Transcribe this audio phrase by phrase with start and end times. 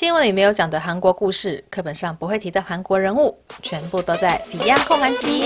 [0.00, 5.44] 新闻里没有讲的韩国故事，课本上不会提的韩国人物，全部都在 Beyond 焢韩集。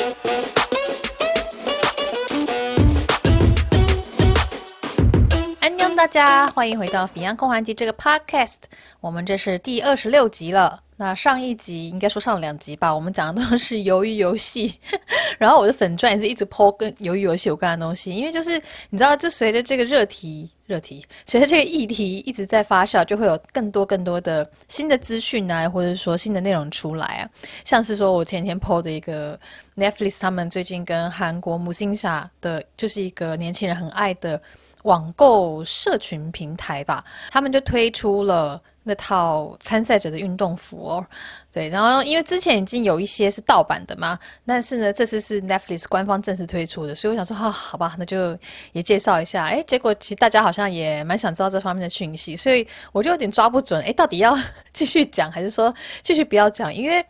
[5.58, 8.59] 安妞大家，欢迎回到 Beyond 焢韩集这个 Podcast，
[9.00, 10.80] 我们这是第二十六集了。
[10.98, 14.79] 那上一集应该说上两集吧，我们讲的都是鱿鱼游戏，
[15.36, 18.52] 然后我的粉钻也是一直 po 跟鱿鱼游戏有关的东西，因为就是
[18.91, 27.30] 你知道，就随着这个热题热题，随着这个议题一直在发酵，就会有更多更多的新的资讯啊，或者说新的内容出来啊，
[27.64, 29.39] 像是说我前天 po 的一个
[29.76, 34.41] Netflix，他们最近跟韩国母星傻的就是一个年轻人很爱的
[34.84, 38.59] 网购社群平台吧，他们就推出了。
[38.87, 41.06] 那套参赛者的运动服哦，
[41.51, 48.39] 对，然后因为之前已经有一些是盗版的嘛，但是呢，这次是 Netflix 官方正式推出的，所以我想说，哈、好吧，那就
[48.73, 49.47] 也介绍一下。
[49.47, 54.39] 哎，结果其实大家好像也蛮想知道这方面的讯息，所以我就有点抓不准，哎，到底要
[54.75, 56.73] 继续讲还是说继续不要讲？
[56.75, 57.03] 因为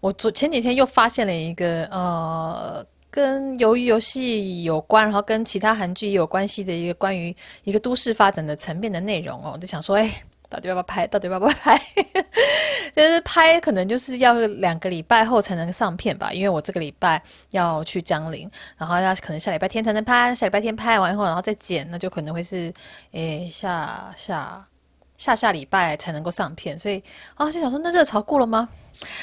[0.00, 2.86] 我昨前几天又发现了一个呃，
[3.16, 10.22] 跟鱿鱼游戏有关，然后跟其他韩剧也有关系的一个关于一个都市发展的层面的内容哦，我就想说，哎。
[10.48, 11.04] 到底要不要拍？
[11.08, 11.76] 到底要不要拍？
[12.94, 16.32] 就是拍，可能就是要两个礼拜后才能上片吧。
[16.32, 20.32] 因为我这个礼拜要去江陵，然后要可能下礼拜天才能拍。
[20.36, 22.72] 下礼拜天拍完以后，然后再剪，那就可能会是
[23.10, 24.64] 诶下下
[25.18, 26.78] 下下礼拜才能够上片。
[26.78, 27.02] 所以
[27.34, 28.68] 啊，就想说，那热潮过了吗？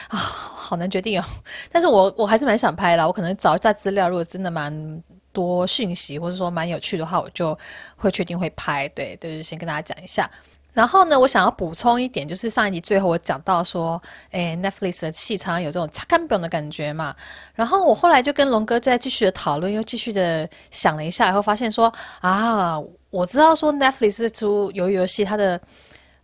[0.08, 1.26] 啊，好难决定哦。
[1.72, 3.06] 但是我我还是蛮想拍的。
[3.06, 7.58] 我可能找一下资料，如果真的蛮多讯息，或者说蛮有趣的话，我就
[7.96, 8.88] 会确定会拍。
[8.90, 10.30] 对，就是先跟大家讲一下。
[10.74, 17.16] 然后呢，我想要补充一点，就是上一集最后我讲到说，诶，Netflix 的戏常常有这种擦干饼的感觉嘛。
[17.54, 22.80] 然后我后来就跟龙哥再继续的讨论，又继续的想了一下，然后发现说，啊，
[23.14, 25.62] 我知道说 Netflix 出鱿鱼游戏，它的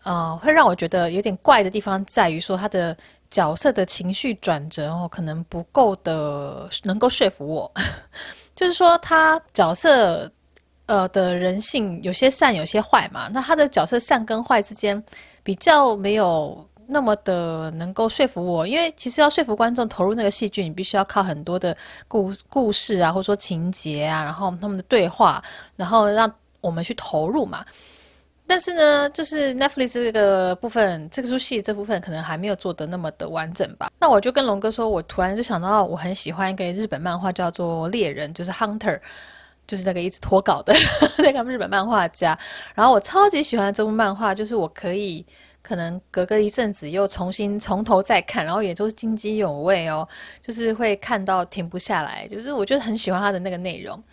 [0.04, 2.98] 呃会让我觉得有点怪的地方在于说，它的
[3.30, 7.72] 角色的情绪转折哦，可能不够的能够说服我，
[8.56, 10.30] 就是说他角色。
[10.90, 15.00] 呃的人性有些善有些坏嘛，那他的角色善跟坏之间
[15.44, 21.78] 比较没有那么的能够说服我，因为其实要说服观众投入那个戏剧，你必须要靠很多的
[22.08, 25.40] 故故事啊，或者说情节啊，然后他们的对话，
[25.76, 26.28] 然后让
[26.62, 27.66] 我们去投入嘛。
[28.48, 33.92] 但是呢，就是 Netflix 这个部分，这个出戏这部分可能还没有做得那么的完整吧。
[34.00, 39.00] 那我就跟龙哥说，我突然就想到，我很喜欢一个日本漫画叫做《猎人》，就是 Hunter。
[39.68, 40.74] 就是那个一直脱稿的
[41.20, 42.36] 那个日本漫画家，
[42.74, 45.24] 然后我超级喜欢这部漫画，就是我可以
[45.62, 50.08] 可能隔个一阵子又重新从头再看，然后也都是津津有味哦，
[50.42, 54.04] 就是会看到停不下来，就是我觉得很喜欢他的那个内容。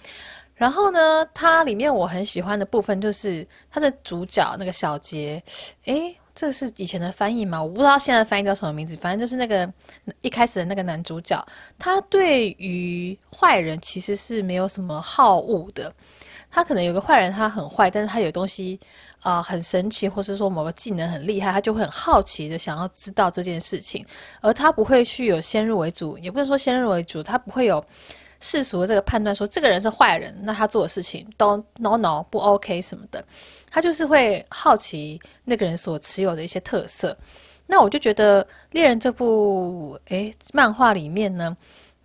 [0.57, 5.41] 然后呢，它里面我很喜欢的部分就是它的主角那个小杰，
[5.85, 6.17] 诶。
[6.39, 7.63] 这是以前的翻译吗？
[7.63, 8.95] 我不知道现在的翻译叫什么名字。
[8.99, 9.67] 反正就是那个
[10.21, 11.43] 一开始的那个男主角，
[11.79, 15.91] 他对于坏人其实是没有什么好恶的。
[16.51, 18.79] 他可能有个坏人，他很坏，但是他有东西
[19.21, 24.05] 啊、很神奇，或是说某个技能很厉害，他就会很好奇的想要知道这件事情。
[24.43, 27.83] 而他不会去有先入为主，也不能说先入为主，他不会有
[28.47, 33.25] 世俗的这个判断，说这个人是坏人，那他做的事情都 no no 不 OK 什么的。
[33.69, 37.17] 他就是会好奇那个人所持有的一些特色，
[37.67, 41.57] 那我就觉得《猎人》这部诶漫画里面呢，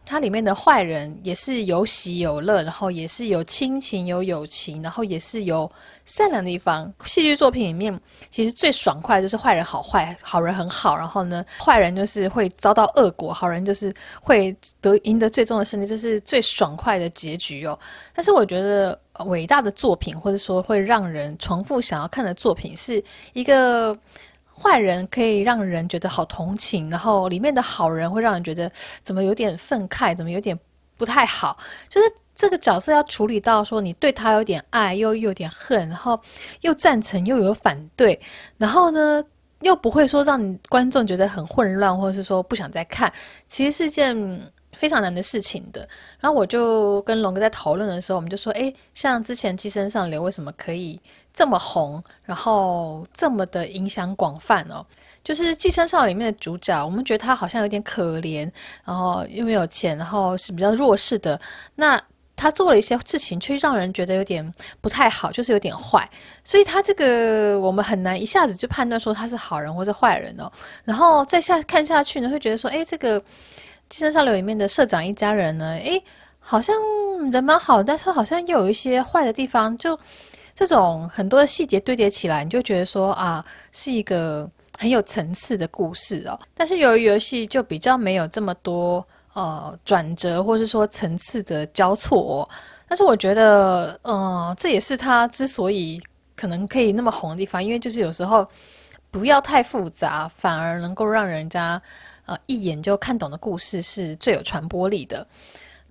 [0.06, 5.70] 它里面的坏人也是有喜有乐，然后也是有亲情有友情，然后也是有
[6.06, 6.92] 善良的一方。
[7.06, 7.98] 戏剧作品里面
[8.30, 17.78] 其实最爽快就是坏人好坏，好人很好，然后呢坏人就是会遭到恶果，好人就是会得赢得最终的胜利，这是最爽快的结局哦。
[18.14, 18.98] 但是我觉得。
[19.26, 23.96] 伟大的作品，或者说会让人重复想要看的作品，是一个
[24.62, 30.58] 坏人可以让人觉得好同情，然后里面的好人会让人觉得怎么有点愤慨，怎么有点
[30.98, 31.58] 不太好。
[31.90, 36.20] 就是这个角色要处理到说，你对他有点爱，又有点恨，然后
[36.62, 38.20] 又赞成又有反对，
[38.58, 39.24] 然后呢
[39.62, 43.12] 又不会说让你观众觉得很混乱，或者是说不想再看。
[43.48, 44.40] 其实是件。
[44.74, 45.86] 非常难的事情的，
[46.18, 50.98] 然后我就跟龙哥在讨论的时候，我们就说，诶，像之前《寄生上流》为什么可以
[51.34, 54.86] 这么红，然后这么的影响广泛哦？
[55.24, 58.50] 就是《寄生上》里面的主角，我们觉得他好像有点可怜，
[58.84, 61.40] 然后又没有钱，然后是比较弱势的。
[61.76, 62.02] 那
[62.36, 64.52] 他做了一些事情，却让人觉得有点
[64.82, 66.10] 不太好，就是有点坏。
[66.44, 70.52] 所以他这个我们很难一下子就判断说他是好人或者坏人哦。
[70.84, 73.22] 然后再下看下去呢，会觉得说，诶，这个。
[73.94, 76.02] 《寄生上流》里面的社长一家人呢，诶，
[76.40, 76.74] 好像
[77.30, 79.78] 人蛮好，但是好像又有一些坏的地方。
[79.78, 80.00] 就
[80.62, 84.48] 这种很多的细节堆叠起来，你就觉得说啊，是一个
[84.78, 86.40] 很有层次的故事哦。
[86.54, 89.04] 但是由于游戏就比较没有这么多
[89.34, 92.48] 呃转折，或是说层次的交错。
[92.88, 96.00] 但是我觉得，嗯、这也是它之所以
[96.36, 98.48] 可能可以那么红的地方，因为就是有时候
[99.10, 101.82] 不要太复杂，反而能够让人家
[102.28, 105.26] 呃一眼就看懂的故事是最有传播力的。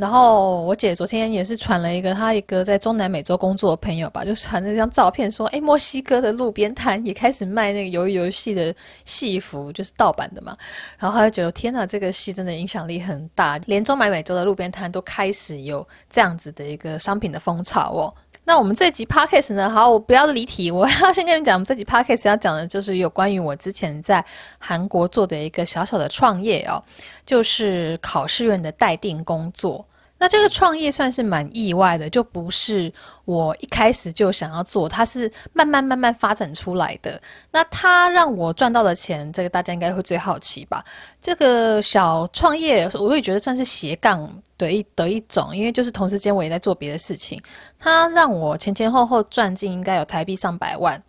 [0.01, 8.75] 然后我姐昨天也是传了一个她一个在中南美洲工作的朋友吧，就传了一张照片说，诶，墨西哥的路边摊也开始卖那个鱿鱼游戏的
[9.05, 10.57] 戏服，就是盗版的嘛。
[10.97, 18.15] 然后她就觉得天哪，这个戏真的影响力很大，连中南美洲的路边摊都开始有这样子的一个商品的风潮哦。
[18.45, 19.71] 那我们这集 podcast 呢？
[19.71, 24.25] 好，我不要离题，我要先跟你讲，我们这集 podcast 要讲的就是有关于我之前在
[24.59, 26.83] 韩国做的一个小小的创业哦，
[27.25, 29.85] 就是考试院的待定工作。
[30.23, 32.93] 那这个创业算是蛮意外的，就不是
[33.25, 37.19] 我一开始就想要做，它是慢慢慢慢发展出来的。
[37.51, 40.85] 那它让我赚到的钱，这个大家应该会最好奇吧？
[41.23, 47.41] 这个小创业，我也觉得算是斜杠的一的一种，因为就是同时间我也在做别的事情。
[47.79, 51.03] 它让我前前后后赚进应该有台币上百万，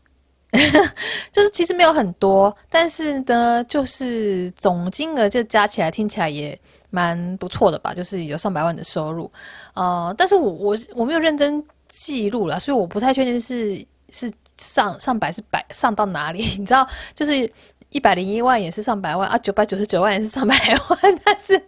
[1.34, 6.58] 就是其实没有很多，但是呢，就是总金额就加起来听起来也。
[6.92, 9.32] 蛮不错的吧，就是有上百万的收入，
[9.74, 16.86] 呃，但是我我我没有认真记录了，所以我不太确定是是上上百是百上到哪里， 你知道，
[17.16, 17.50] 就是
[17.90, 20.56] 一百零一万也是上百万啊，九百九十九万也是上百
[20.90, 21.60] 万， 但是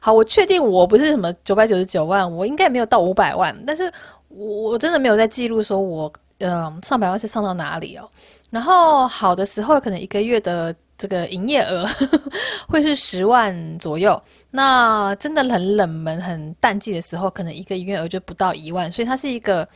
[0.00, 3.90] 好，我确定我不是什么九百九十九万，我应该没有到五百万，但是
[4.28, 8.06] 我我真的没有在记录说我呃上百万是上到哪里哦，
[8.50, 10.74] 然后好的时候可能一个月的。
[11.00, 11.86] 这个营业额
[12.66, 19.68] 会是十万左右，那真的很冷门、很淡季的时候，可能一个营业额就不到一万，所以它是一个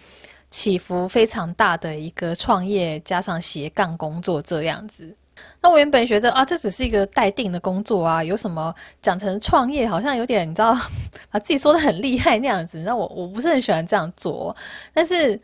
[0.50, 5.14] 起伏非常大的一个创业加上斜杠工作这样子。
[5.60, 10.74] 那我原本觉得啊，这只是一个待定的工作啊，有什么讲成创业，好像有点你知道，
[11.30, 12.78] 把自己说的很厉害那样子。
[12.78, 14.54] 那我我不是很喜欢这样做，
[14.94, 15.40] 但是。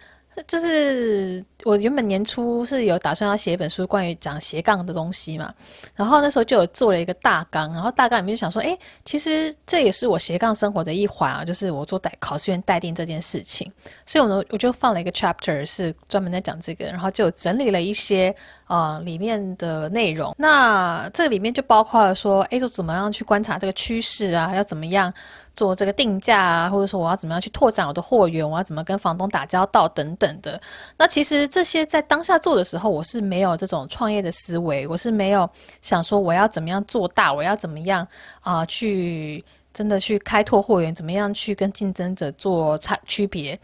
[0.46, 5.52] 就是我原本年初是有打算要写一本书，关于讲斜杠的东西嘛，
[5.96, 13.70] 然后那时候就有做了一个大纲，然后大纲里面就想说，哎，其实这也是我斜杠生活的一环啊，就是我做代考试院待定这件事情，
[14.06, 18.34] 所以我呢我就放了一个 chapter 是专门在讲这个，然后就整理了一些
[18.68, 25.12] 呃里面的内容，那这里面就包括了说，哎，就怎么样去观察这个趋势啊，要怎么样。
[25.54, 30.60] 做这个定价啊，或者说我要怎么样去拓展我的货源，我要怎么跟房东打交道等等的。
[30.96, 35.48] 那其实这些在当下做的时候，我是没有这种创业的思维，我是没有
[35.82, 38.06] 想说我要怎么样做大，我要怎么样
[38.40, 43.58] 啊、去真的去开拓货源，怎么样去跟竞争者做差区别，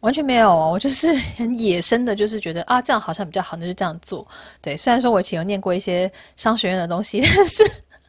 [0.00, 0.54] 完全没有。
[0.72, 4.26] 我就是很野生的，就是觉得啊这样好像比较好，那就这样做。
[4.60, 7.62] 对，虽然说我以前有念过一些商学院的东西，但是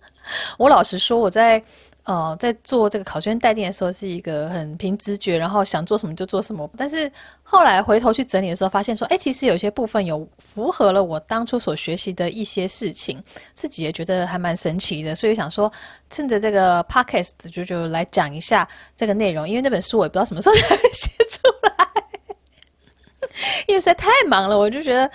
[0.58, 1.64] 我老实说我在。
[2.04, 6.68] 呃，在做这个考试院待定的时候，是一个很凭直觉，然后想做什么就做什么。
[6.76, 7.10] 但是
[7.44, 13.22] 后来回头去整理的时候，发现说，哎，其实有些部分有符合了我当初所学习的一些事情，
[13.54, 15.14] 自己也觉得还蛮神奇的。
[15.14, 15.72] 所以想说，
[16.10, 18.68] 趁着这个 podcast 就就来讲一下
[18.98, 21.88] 这个内容，因为那本书我也不知道什么时候 才会写出来，
[23.68, 25.10] 因为实在太忙了，我就觉得。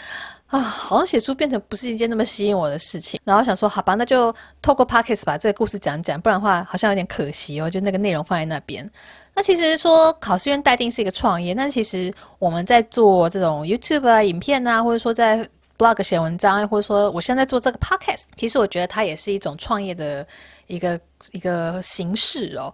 [0.47, 4.33] 啊，好像写书变成不是一件那么吸引我的事情，然后想说，好吧，那就
[4.63, 8.89] 透过 Podcast 把这个故事讲讲，不然的话好像有点可惜哦，就那个内容放在那边。
[9.35, 20.27] 那其实说考试院待定是一个创业，但其实我们在做这种 YouTube 啊、影片啊，或者说在 Blog 写文章，或者说我现在做这个 Podcast，其实我觉得它也是一种创业的
[20.69, 20.99] 一个
[21.33, 22.73] 一个形式哦。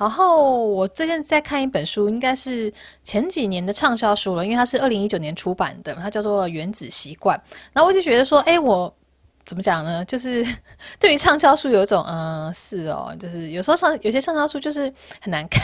[0.00, 2.72] 然后我最近在看一本书，应该是
[3.04, 7.36] 前几年的畅销书了，因为它是二零一九年出版的，它叫做《原子习惯》。
[7.74, 8.90] 然后我就觉得说，哎，我
[9.44, 10.02] 怎么讲呢？
[10.06, 10.42] 就是
[10.98, 14.90] 对于畅销书有一种，嗯、是哦，就是有时候上有些畅销书就是
[15.20, 15.62] 很难看。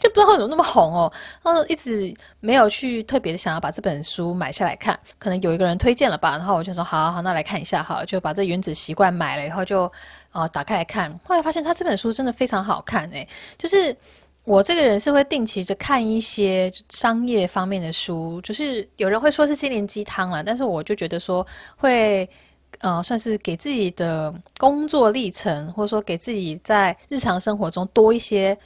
[0.00, 9.84] 就不知道为什么那么红哦，然后一直没有去特别的想要把这本书买下来看，可能有一个人推荐了吧，然后我就说好好好，那来看一下好了，就把这《原子习惯》买了以后就
[10.30, 13.28] 啊、呃、打开来看，后来发现他这本书真的非常好看诶，
[13.58, 13.94] 就是
[14.44, 22.28] 我这个人是会定期的看一些商业方面的书，就是有人会说是心灵鸡汤了，但是我就觉得说会
[22.78, 28.56] 呃算是给自己的工作历程，或者说给自己在日常生活中多一些。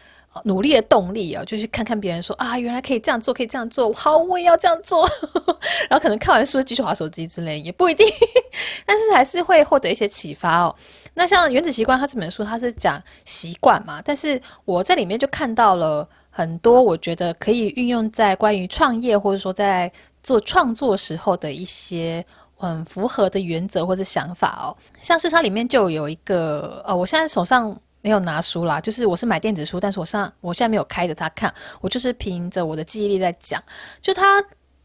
[0.44, 5.08] 努力的动力啊，就是看看别人说啊，原来可以这样做，可以这样做，好，我也要这样做。
[5.90, 8.06] 然后可能看完书继续划手机之类，也不一定，
[8.86, 10.74] 但是还是会获得一些启发哦。
[11.14, 19.90] 那像《原子习惯》它这本书，它是讲习惯嘛，但是我在里面就看到了很多我觉得可以运用在关于创业或者说在
[20.22, 24.70] 做创作时候的一些很符合的原则或者想法哦。
[25.00, 33.62] 像是它里面就有一个，呃，我现在手上没有拿书啦，就是我是买电子书，但是我上我现在没有开着它看，我就是凭着我的记忆力在讲。
[34.00, 34.42] 就它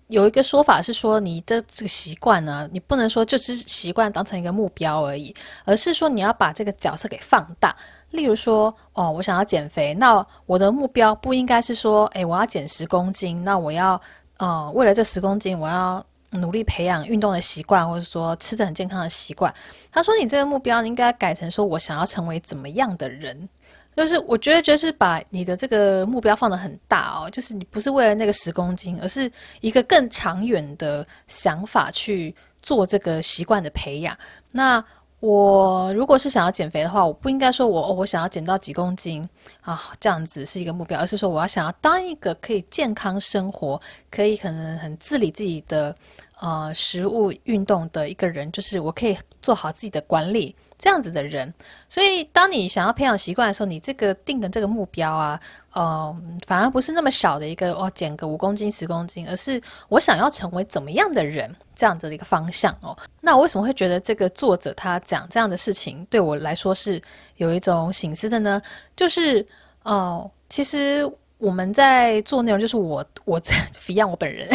[0.07, 7.75] 有一个说法是说，你的这个习惯呢，你不能说就是习惯当成一个目标而已，而是说你要把这个角色给放大。
[8.11, 13.99] 例如说，哦，我想要减肥，那我的目标不应该是说，诶，我要减十公斤，那我要，
[14.37, 19.53] 呃，为了这十公斤，我要努力培养运动的习惯，或者说吃的很健康的习惯。
[19.91, 23.47] 他说，你这个目标你应该改成说，我想要成为怎么样的人？
[23.95, 34.17] 就是我觉得，就是把你的这个目标放得很大哦，就是你不是为了那个十公斤，而是一个更长远的想法去做这个习惯的培养。
[34.51, 34.83] 那
[35.25, 39.27] 我如果是想要减肥的话，我不应该说我、哦、我想要减到几公斤
[39.61, 45.95] 啊，这样子是一个目标，而是说我要想要当一个可以健康生活，可以可能很自理自己的
[46.39, 50.55] 呃食物、运动的一个人，就是我可以做好自己的管理。
[50.77, 51.53] 这样子的人，
[51.87, 55.39] 所以当你想要培养习惯的时候，你这个定的这个目标啊，
[55.71, 56.15] 呃，
[56.45, 62.95] 反而不是那么小的一个哦，减个五公斤、十公斤，而是我想要成为怎么样的人，这样子的一个方向哦。
[63.21, 67.01] 那我为什么会觉得这个作者他讲这样的事情对我来说是
[67.37, 68.61] 有一种醒思的呢？
[68.95, 69.45] 就是
[69.83, 74.49] 哦、其实我们在做内容，就是我我在 f i 我本人。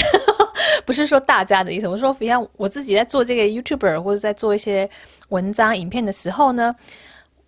[0.84, 4.88] 不是说大家的意思，我说，比方我自己在做这个 YouTuber 或者在做一些
[5.28, 6.74] 文章、影片的时候呢，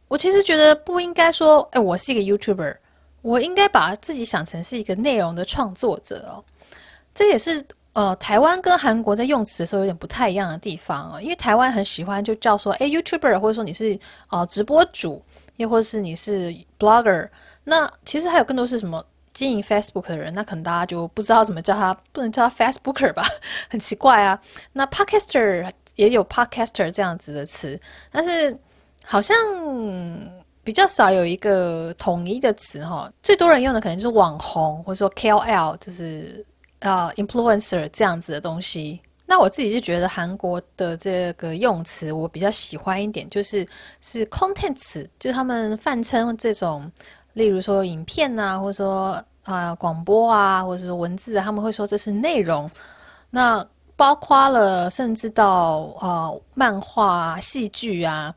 [0.09, 2.77] 我其实觉得不应该说，哎，我是一个 YouTuber，
[3.23, 6.45] 我应该把自己想成是一个内容的创作者哦。
[7.15, 13.99] 这也是呃，台湾跟韩国在用词的时候有点不太一样的地方哦，因为台湾很喜欢就叫说，哎，YouTuber，或者说你是
[14.31, 15.23] 呃直播主，
[15.57, 17.29] 又或者是你是 Blogger，
[17.65, 19.05] 那其实还有更多是什么？
[19.33, 23.23] 经营 Facebook 的人，那可能大家就不知道怎么叫他，不能叫他 Facebooker 吧，
[23.71, 24.39] 很奇怪啊。
[24.73, 27.79] 那 Podcaster 也有 Podcaster 这样子的词，
[28.11, 28.57] 但是
[29.05, 29.37] 好像
[30.63, 33.11] 比较少有一个统一的词哈。
[33.23, 36.45] 最多人用的可能就是网红，或者说 KOL，就是
[36.81, 39.01] 啊、Influencer 这样子的东西。
[39.25, 43.67] 那我自己就觉得韩国的这个用词我比较喜欢一点，就是
[44.01, 46.91] 是 Content 词，就是他们泛称这种。
[47.35, 52.71] 例如说影片啊，或者说啊、广播啊，或者说文字，他们会说这是内容。
[53.31, 53.65] 那
[53.97, 58.35] 包括了甚至到呃漫画啊、戏剧啊，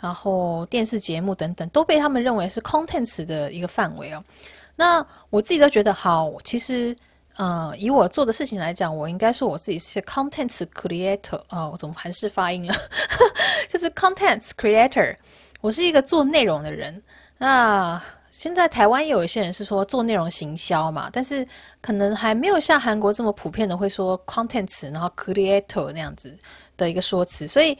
[0.00, 4.22] 然后电视节目等等，都被他们认为是 contents 的一个范围哦。
[4.76, 6.94] 那我自己都觉得好，其实
[7.36, 12.74] 呃以我做的事情来讲，我应该说我自己是 contents creator 啊、我怎么韩式发音了？
[13.68, 15.16] 就是 contents creator，
[15.60, 17.02] 我是一个做内容的人。
[17.38, 18.00] 那
[18.38, 21.44] 现在台湾有一些人是说做内容行销嘛，但是
[21.80, 26.32] 可能还没有像韩国这么普遍的会说 contents，然后 creator 那样子
[26.76, 27.48] 的一个说辞。
[27.48, 27.76] 所以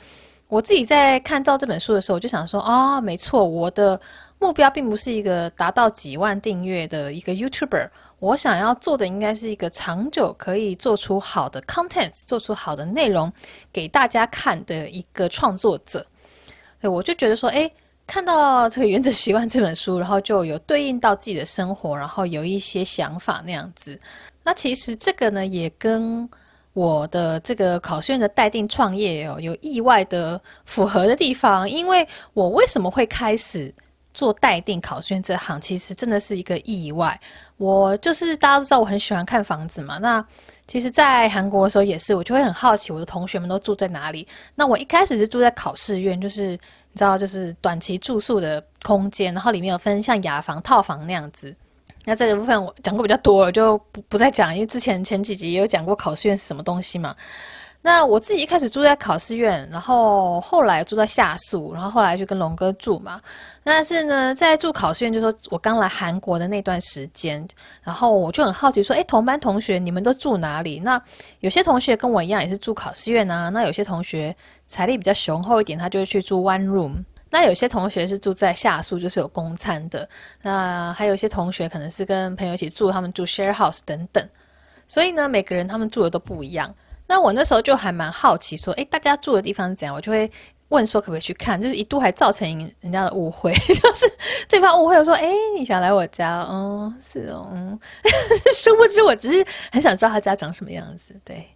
[0.49, 4.00] 我自己在看到这本书的时候，我就想说、哦，没错，我的
[4.41, 7.88] 目标并不是一个达到几万订阅的一个 YouTuber，
[8.19, 13.33] 我想要做的应该是一个长久可以做出好的 contents，做出好的内容
[13.73, 16.05] 给大家看的一个创作者。
[16.81, 17.71] 对我就觉得说，哎。
[18.09, 24.00] 看到这个《原则习惯》这本书，然后就有对应到自己的生活，然后有一些想法那样子。
[24.43, 26.27] 那其实这个呢，也跟
[26.73, 31.69] 我的这个考试院的待定创业哦，有意外的符合的地方。
[31.69, 33.73] 因为我为什么会开始
[34.15, 37.21] 做待定考试院这行，其实真的是一个意外。
[37.59, 39.99] 我就是大家都知道，我很喜欢看房子嘛。
[39.99, 40.25] 那
[40.67, 44.27] 其实，在韩国的时候也是，我就会很好奇我的同学们都住在哪里。
[44.55, 46.59] 那我一开始是住在考试院，就是。
[46.92, 51.54] 你知道就是短期住宿的空间，然后里面有分像雅房、套房那样子。
[52.04, 57.14] 那这个部分我讲过比较多了，就不不再讲，因为之前前几集也有讲过考试院是什么东西嘛。
[57.88, 63.18] 那我自己一开始住在考试院，然后后来住在下宿，然后后来就跟龙哥住嘛。
[63.64, 67.49] 但是呢，在住考试院，就说我刚来韩国的那段时间，
[67.83, 70.78] 然后我就很好奇说，诶，同班同学你们都住哪里？
[70.80, 71.02] 那
[71.40, 77.02] 有些同学跟我一样也是住考试院啊，那有些同学财力比较雄厚一点，他就会去住 one room。
[77.30, 80.07] 那有些同学是住在下宿，就是有公餐的。
[80.42, 84.23] 那还有一些同学可能是跟朋友一起住，他们住 share house 等等。
[84.87, 86.75] 所以呢，每个人他们住的都不一样。
[87.09, 89.95] 那我那时候就还蛮好奇，说，诶，大家住的地方是怎样？
[89.95, 90.31] 我就会
[90.69, 91.59] 问说，可不可以去看？
[91.61, 92.47] 就是一度还造成
[92.81, 94.12] 人家的误会， 就是
[94.47, 96.41] 对方误会我说，诶，你想来我家？
[96.43, 97.79] 哦，是哦，嗯，
[98.55, 101.19] 殊不知我只是很想知道他家长什么样子。
[101.25, 101.49] 对，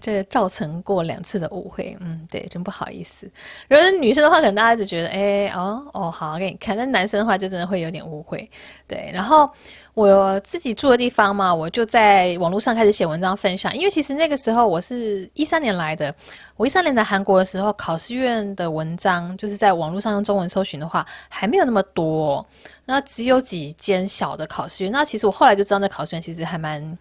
[0.00, 3.30] 这造成过两次的误会，嗯，对，真不好意思。
[3.68, 6.76] 如果女生的话，可能大家就觉得，诶，哦，哦，好，给你看。
[6.76, 8.50] 但男生的话，就真的会有点误会。
[8.88, 9.48] 对，然后。
[9.94, 13.76] 我自己住的地方嘛，我就在网络上开始写文章分享。
[13.76, 16.14] 因为其实那个时候我是一三年来的，
[16.56, 22.46] 我一三年来韩国的时候，考试院的文章就是在网络上用中文搜寻的话，还没有那么多，
[22.86, 24.90] 那只有几间小的考试院。
[24.90, 26.98] 那其实我后来就知道，那考试院其实还蛮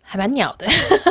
[0.00, 0.66] 还蛮鸟的。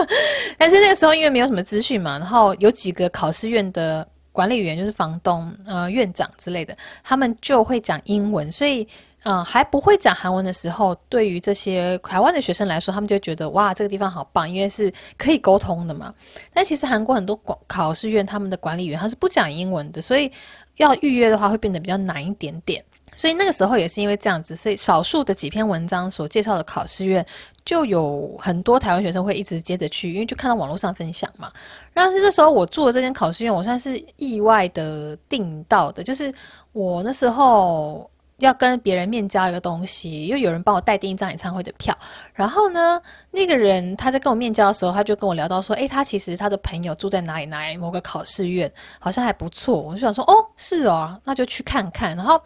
[0.57, 8.87] 但是那个时候因为没有什么资讯嘛，然后有几个考试院的管理员，就是房东、呃院长之类的，他们就会讲英文，所以。
[9.23, 16.11] 嗯，还不会讲韩文的时候，对于这些台湾的学生来说，他们就觉得哇，这个地方好棒，因为是可以沟通的嘛。
[16.51, 20.31] 但其实韩国很多管考试院他们的管理员他是不讲英文的，所以
[20.77, 22.83] 要预约的话会变得比较难一点点。
[23.13, 27.23] 所以那个时候也是因为这样子，所以少数的几篇文章所介绍的考试院，
[27.63, 31.51] 就有很多台湾学生会一直接着去，因为就看到网络上分享嘛。
[31.93, 36.33] 然后是那时候我住的这间考试院，我算是意外的订到的，就是
[36.71, 38.09] 我那时候。
[38.41, 41.97] 要跟别人面交一个东西，又有人帮我代订一张演唱会的票。
[42.33, 52.41] 然后呢，那个人他在跟我面交的时候，他就跟我聊到说：“诶，他其实他的朋友住在哪里哪里某个考试院，好像还不错。”我就想说：“哦，是哦，那就去看看。”然后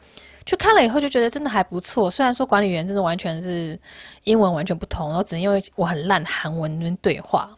[0.46, 2.12] 去看了以后，就觉得真的还不错。
[2.12, 3.80] 虽然说管理员真的完全是
[4.26, 7.50] 英文完全不同，然后只因为我很烂韩文跟对话，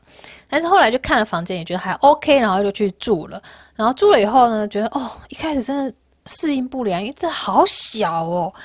[0.47, 3.41] 但是后来就看了房间，也觉得还 OK，然后就去住了。
[3.75, 5.93] 然后住了以后呢，觉得哦，一开始真的。
[6.27, 8.53] 适应不良，因为这好小哦。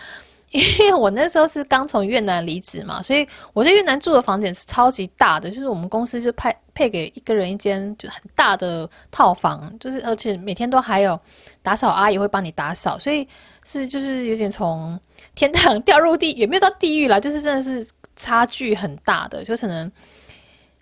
[0.53, 11.19] 因为我那时候是刚从越南离职嘛，所以我在越南住的房间是超级大的，就是我们公司就派配给一个人一间就很大的套房，就是而且每天都还有
[11.63, 13.27] 打扫阿姨会帮你打扫，所以
[13.65, 15.01] 是就是有点从
[15.35, 19.91] 天堂掉入地，也没有到地狱啦，就是真的是差距很大的，就可能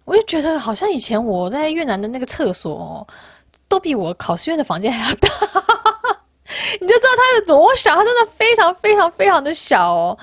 [0.04, 3.06] 我就觉得好像以前我在越南的那个厕所哦，
[3.68, 5.28] 都比我考试院的房间还要大。
[6.80, 10.19] 你就知道它有多小，它真的非常非常非常的小哦。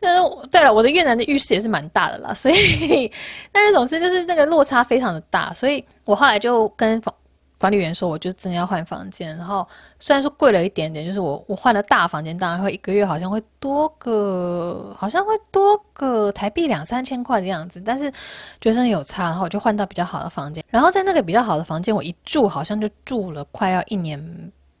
[0.00, 3.10] 嗯，对了，我的越南的浴室也是蛮大的啦，所以，
[3.52, 7.14] 但是总之就是那个落差非常的大，所以我后来就跟房
[7.56, 9.36] 管理员说，我就真的要换房间。
[9.36, 9.64] 然后
[10.00, 18.10] 虽然说贵了一点点，就是我我换了大房间，当然会一个月好像会多个，好像会多个台币两三千块的样子，但是
[18.60, 20.64] 觉得真的有差，然后我就换到比较好的房间。
[20.68, 24.20] 然后在那个比较好的房间，我一住好像就住了快要一年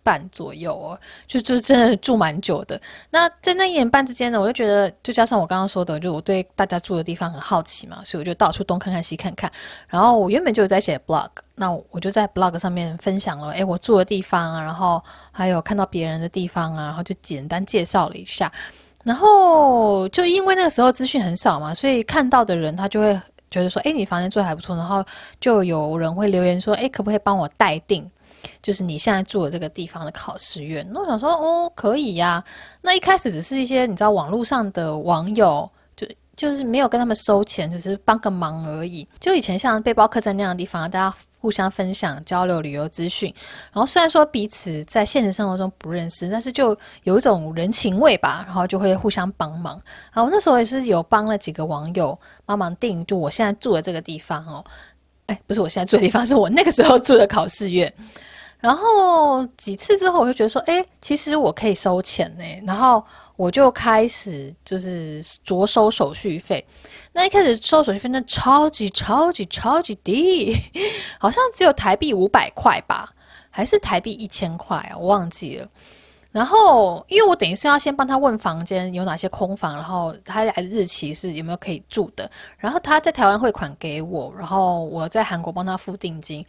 [0.02, 2.80] 半左右哦，就就真的住蛮久的。
[3.10, 9.50] 那在那一年半之间呢，我就觉得，就加上我刚刚说的，就我对大家住的地方很好奇嘛，所以我就到处东看看西看看。
[9.88, 18.50] 然后我原本就有在写 blog，那我就在 blog 上面分享了，诶，我住的地方啊，然后还有看到别人的地方啊，然后就简单介绍了一下。
[19.04, 24.76] 然后就因为那个时候资讯很少嘛，所以看到的人他就会觉得说，诶，你房间住的还不错。
[24.76, 25.04] 然后
[25.40, 28.08] 就有人会留言说，诶，可不可以帮我代订？
[28.62, 32.42] 就是你现在住的这个地方的考试院，那我想说，哦，可以呀、
[32.80, 39.06] 那一开始只是一些你知道网络上的网友，就就是没有跟他们收钱，只、就是帮个忙而已。
[39.18, 43.34] 就以前像背包客栈那样的地方，大家互相分享、交流旅游资讯。
[43.72, 49.80] 然后虽然说彼此在现实生活中不认识，但是就有一种人情味吧，然后就会互相帮忙。
[50.12, 54.64] 然后那时候也是有帮了几个网友帮忙订，就我现在住的这个地方哦。
[55.26, 57.92] 哎，不是我现在住的地方，是我那个时候住的考试院。
[58.62, 62.44] 然后几次之后，我就觉得说，哎，其实我可以收钱呢。
[62.64, 66.64] 然后我就开始就是着收手续费。
[67.12, 70.56] 那一开始收手续费，那超级超级超级低，
[71.18, 73.12] 好像只有台币五百块吧，
[73.50, 74.96] 还是台币一千块啊？
[74.96, 75.68] 我忘记了。
[76.30, 86.46] 然后，因为我等于是要先帮他问房间有哪些空房，然后他来的日期是有没有可以住的，然后他在台湾汇款给我，然后我在韩国帮他付定金。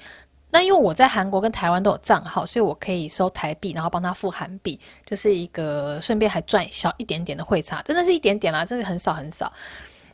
[0.53, 9.51] 那因为我在韩国跟台湾都有账号，所以我可以收台币，然后帮他付韩币，就是一个顺便还赚小一点点的汇差，真的是一点点啦，真的很少很少。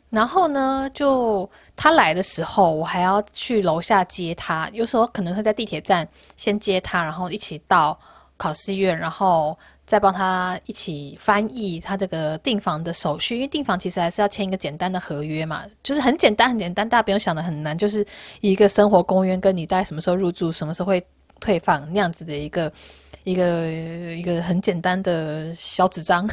[0.08, 8.00] 然后呢，就他来的时候，我还要去楼下接他，有时候可能会在地铁站先接他，然后一起到
[8.38, 9.58] 考试院，然后
[9.90, 18.06] 再帮他一起翻译他这个订房的手续，因为订房其实还是要签一个简单的合约嘛，就是很简单很简单，大家不用想的很难，就是
[18.40, 21.04] 一个生活公约，跟你大概什么时候入住，什么时候会
[21.40, 22.72] 退房那样子的一个
[23.24, 26.24] 一个一个很简单的小纸张，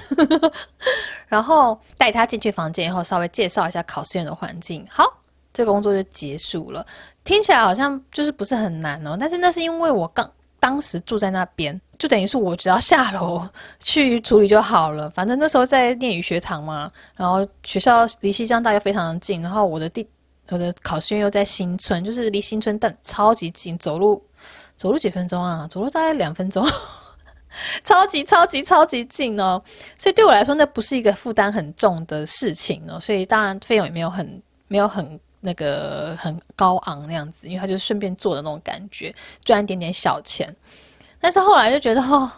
[1.28, 5.04] 然后带他进去房间以后，稍微介绍一下考试院的环境，好，
[5.52, 6.86] 这个工作就结束了。
[7.24, 10.32] 听起来好像就是不是很难哦，但是那是因为我刚。
[10.60, 13.48] 当时住在那边，就等于是我只要下楼
[13.80, 15.10] 去处理就好了。
[15.10, 20.08] 反正那时候在念语学堂嘛，然后学校离西江大概非常的近，然后我的地
[20.50, 24.24] 我的考试院又在新村，就是离新村但超级近，走路
[24.76, 25.68] 走路几分钟啊？
[25.70, 26.66] 走路大概两分钟，
[27.84, 29.62] 超级超级超级近哦。
[29.98, 33.00] 所以对我来说，那不是一个负担很重的事情哦。
[33.00, 40.56] 所以当然费用也没有很没有很那个很高昂那样子，因为他就顺便做的那种感觉，赚一点点小钱。
[41.20, 42.32] 但是后来就觉得哦。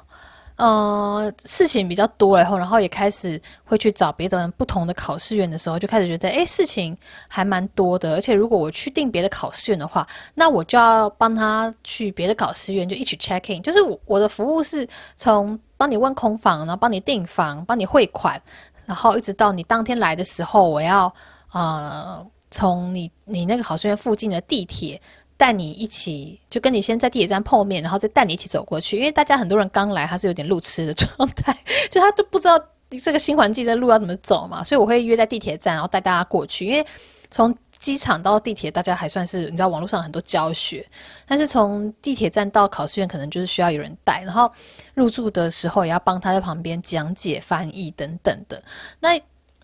[0.60, 6.98] 呃，事情比较多了以后，然后也开始会去找别的人不同的考试院的时候，就开始觉得，哎，事情
[7.30, 8.12] 还蛮多的。
[8.12, 13.62] 而且如果我去订别的考试院的话，那我就要帮他去别的考试院，就一起 check in。
[13.64, 18.38] 就是我的服务是从帮你问空房，然后帮你订房，帮你汇款，
[18.86, 21.10] 然后一直到你当天来的时候，我要
[21.54, 25.02] 呃从你你那个考试院附近的地铁。
[25.40, 28.98] 带你一起，就跟你先在地铁站碰面，然后再带你一起走过去。
[28.98, 31.58] 因为大家很多人刚来，他是有点路痴的状态，
[31.90, 32.62] 就他都不知道
[33.02, 34.62] 这个新环境的路要怎么走嘛。
[34.66, 36.66] 所以我会约在地铁站，然后带大家过去。
[36.66, 36.86] 因为
[37.32, 40.86] 从机场到地铁，大家还算是你知道网络上很多教学，
[41.26, 44.22] 但是从地铁站到考试院，可能就是需要有人带。
[44.26, 44.52] 然后
[44.94, 48.62] 入住的时候也要帮他在旁边讲解、翻译等等的。
[49.00, 49.18] 那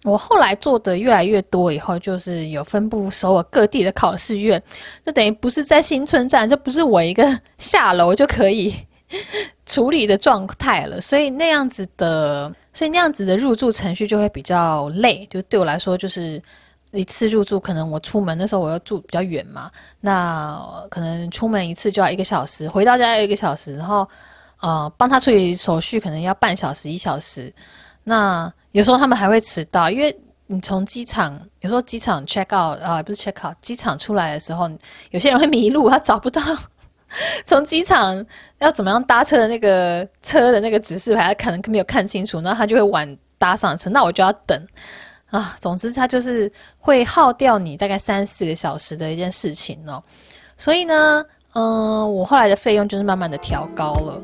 [0.06, 4.62] 我后来做的越来越多，以后就是有分布首尔各地的考试院，
[5.04, 8.72] 就等于不是在新村站，就不是我一个 下楼就可以
[9.66, 11.02] 处理的状态了。
[11.02, 15.26] 所以那样子的，所以那样子的入住程序就会比较累。
[15.28, 16.40] 就对我来说，就是
[16.92, 24.08] 一次入住，可能我出门的时候我要住比较远嘛，那可能出门一次就要一个小时，回到家要一个小时，然后
[24.62, 27.52] 呃帮他处理手续，可能要半小时一小时。
[28.04, 30.14] 那有时候他们还会迟到，因为
[30.48, 34.70] 你从机场，有时候机场 check out 啊，不是 check out，机场出来的时候，
[35.12, 36.42] 有些人会迷路，他找不到
[37.46, 38.24] 从机场
[38.58, 44.68] 要怎么样搭车的那个车的那个指示牌，他可能没有看清楚，然后他就会晚搭上车，那我就要等
[45.28, 45.56] 啊。
[45.62, 50.04] 总之，他就是会耗掉你大概三四个小时的一件事情哦。
[50.58, 54.22] 所以呢，嗯、我后来的费用就是慢慢的调高了。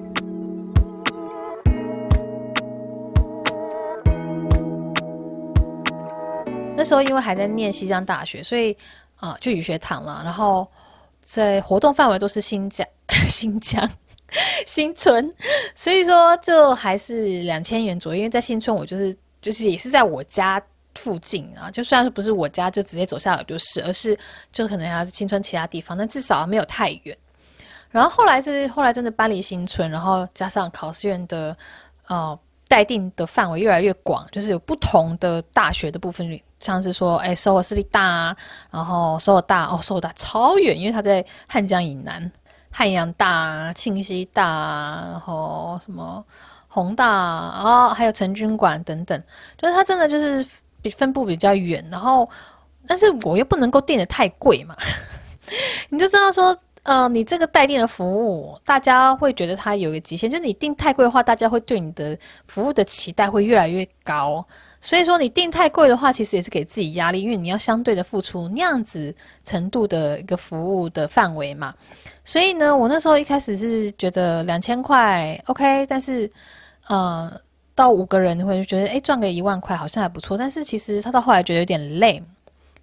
[6.75, 8.75] 那时候因为还在念西江大学，所以
[9.17, 10.21] 啊、就语学堂了。
[10.23, 10.67] 然后
[11.21, 12.87] 在活动范围都是新疆、
[13.29, 13.87] 新疆、
[14.65, 15.31] 新村，
[15.75, 18.17] 所以说就还是两千元左右。
[18.17, 20.59] 因为在新村，我就是就是也是在我家
[20.95, 24.17] 附近啊，就虽然说不是我家，就直接走下来就是，而是
[24.51, 27.15] 就可能还是新村其他地方，但至少没有太远。
[27.91, 31.55] 然后后来是后来真的搬离新村，然后加上考试院的
[32.07, 32.39] 呃
[32.71, 36.39] 待定的范围越来越广，就是有不同的大学的部分。
[36.61, 38.33] 像是说，哎，首尔市立大，
[38.69, 42.31] 然后首尔大哦，首尔大超远，因为它在汉江以南，
[42.71, 44.45] 汉阳大、庆熙大，
[45.11, 46.23] 然后什么
[46.69, 49.21] 弘大，哦，还有成均馆等等，
[49.57, 50.45] 就是它真的就是
[50.81, 52.29] 比分布比较远，然后
[52.87, 54.77] 但是我又不能够定得太贵嘛，
[55.89, 62.17] 你就知道说，呃，你这个待定的服务，大家会觉得它有一个极限，就是你订太贵的话，大家会对你的
[62.47, 64.43] 服务的期待会越来越高。
[64.79, 69.13] 所以说，你订太贵的话，其实也是给自己压力，因为你要相对的付出那样子
[69.45, 71.71] 程度的一个服务的范围嘛。
[72.25, 76.27] 所以呢，我那时候一开始是觉得两千块 OK，但是，
[76.87, 77.31] 呃，
[77.75, 80.35] 到五个人会觉得，哎，赚个一万块好像还不错。
[80.35, 82.23] 但是其实他到后来觉得有点累，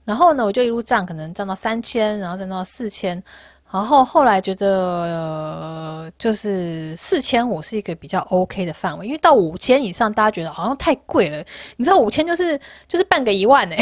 [0.05, 3.21] 然后呢，我就一路涨，可能涨到三千，然后涨到四千。
[3.71, 11.45] 然后后来觉得，就是四千五是一个比较 OK 的范围，因为到五千以上，大家觉得好像太贵了。
[11.77, 13.77] 你知道五千就是就是半个一万呢，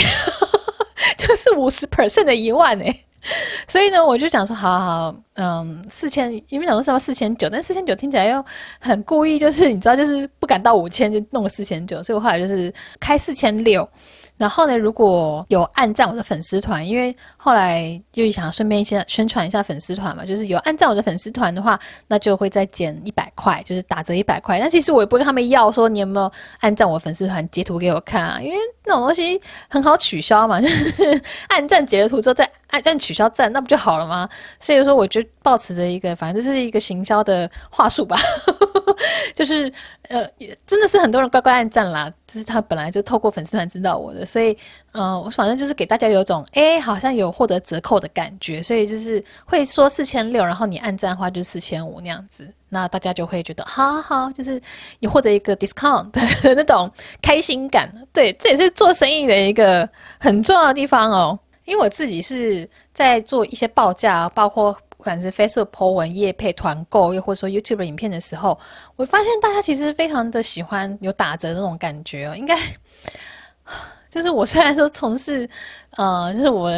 [1.16, 2.84] 就是五十 percent 的一万呢。
[3.68, 8.44] 所以呢，我就想说，好好，嗯，四千，因为想说是要四千九，但四千九听起来又
[8.80, 13.88] 很故意，就是你知道，就是不敢到五千就弄个四千九，所以我后来就是开四千六。
[14.38, 24.60] 然后呢，如果有按赞我的粉丝团，因为后来又想顺便一些宣传一下粉丝团嘛，就是有按赞我的粉丝团的话，那就会再减一百块，就是打折一百块。
[24.60, 34.28] 但其实我也不跟他们要说你有没有按赞我粉丝团，截图给我看啊，因为那种东西很好取消嘛，就是按赞截了图之后再按赞取消赞，那不就好了吗？
[34.60, 38.16] 所以说，我就抱持着一个，反正这是一个行销的话术吧，
[39.34, 39.72] 就是
[40.08, 40.28] 呃，
[40.66, 44.24] 真的是很多人乖乖按赞啦，就是他本来就透过粉丝团知道我的。
[44.26, 44.52] 所以，
[44.92, 54.60] 嗯、呃，我反正就是给大家有种，哎，好像有获得折扣的感觉，所以就是会说四千六，然后你按赞的话就是四千五那样子，那大家就会觉得，好好好，就是
[55.00, 56.90] 你获得一个 discount 的那种
[57.22, 57.90] 开心感。
[58.12, 61.38] 对，这也是做生意的一个很重要的地方哦。
[61.66, 68.58] 因为我自己是在做一些报价，包括不管是 Facebook po 文、业配团购，又或者说 YouTube 影片的时候，
[68.96, 72.56] 我发现大家其实非常的喜欢有打折那种感觉哦，应该。
[74.08, 75.48] 就是我虽然说从事，
[75.96, 76.70] 呃，就是我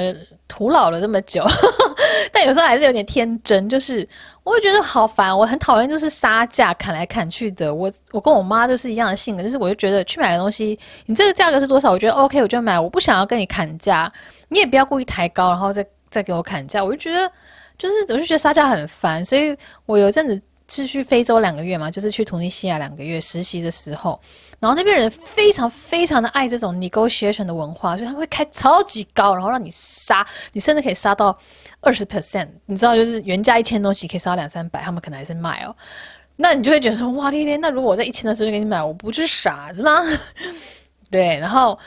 [0.49, 1.45] 徒劳了这么久，
[2.33, 4.07] 但有时候还是有点天真，就是
[4.43, 7.73] 我会觉得好烦，我很讨厌就是杀价砍来砍去的。
[7.73, 11.91] 我我跟我妈都是一样的性格，就是我就觉得去买个东西，你这个价格是多少？
[11.91, 14.11] 我觉得 OK，我就买，我不想要跟你砍价，
[14.49, 16.83] 你也不要故意抬高，然后再再给我砍价。
[16.83, 17.31] 我就觉得
[17.77, 24.19] 就是我就觉得杀价很烦，所以我有阵子是去非洲两个月嘛，就是去突尼西亚两个月实习的时候。
[24.61, 31.39] 然后那边人非常非常的爱这种 negotiation 的文化，所以他们会开超级高，然后让你杀，你甚至可以杀到
[31.81, 32.49] 二十 percent。
[32.67, 35.75] 你知道，就是原价一千东西可以杀到两三百，他们可能还是卖哦。
[36.35, 40.03] 那你就会觉得哇咧咧，那如果我在一千的时候就给你买，我不就是傻子吗？
[41.11, 41.79] 对，然后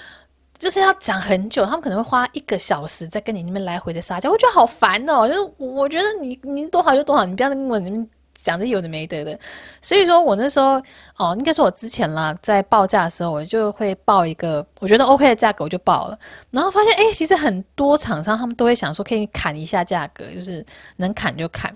[0.58, 5.28] 就是要讲很久，他们可能会花一个小时在跟你那边来回的杀价，我觉得好烦哦。
[5.28, 8.10] 就是我觉得你你多少就多少，你不要跟我那边。
[8.44, 9.38] 讲的有的没得的，
[9.82, 10.82] 所以说我那时候
[11.18, 16.18] 哦，应该说我之前啦，在报价的时候，我就会报一个我觉得 OK 的价格，我就报了。
[16.50, 20.66] 然后发现，哎，其实很多厂商他们都会想说，可以砍一下价格，就是
[20.98, 21.76] 能砍就砍。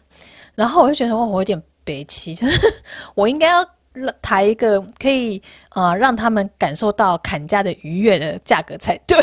[0.56, 2.74] 然后我就觉得，哇，我有点悲戚，就 是
[3.14, 3.66] 我应该要
[4.22, 9.18] 抬一个可以啊、让他们感受到砍价的愉悦的价格才对。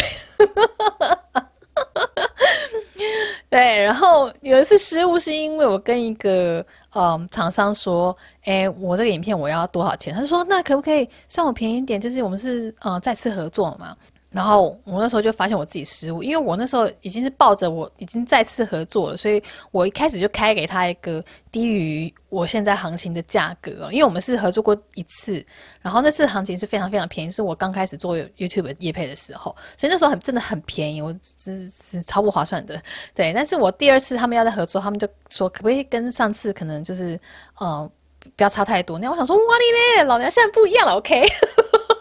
[3.53, 10.15] 对，然后有一次失误是因为我跟一个嗯厂商说，哎，我这个影片我要多少钱？
[10.15, 12.01] 他说那可不可以算我便宜一点？
[12.01, 13.95] 就是我们是嗯再次合作嘛。
[14.33, 25.45] 然后我那时候就发现我自己失误，因为我那时候已经是抱着我已经再次合作了，所以我一开始就开给他一个低于我现在行情的价格，因为我们是合作过一次，
[25.83, 32.81] 然后那次行情是非常非常便宜，是我刚开始做 YouTube 业配的时候，所以那时候很真的很便宜，我是是超不划算的，
[33.15, 33.33] 对。
[33.35, 37.21] 但是我第二次他们要再合作，他们就说可不可以跟上次可能就是
[37.61, 37.91] 嗯
[38.37, 41.23] 不要差太多，那我想说哇你咧，老娘现在不一样了，OK。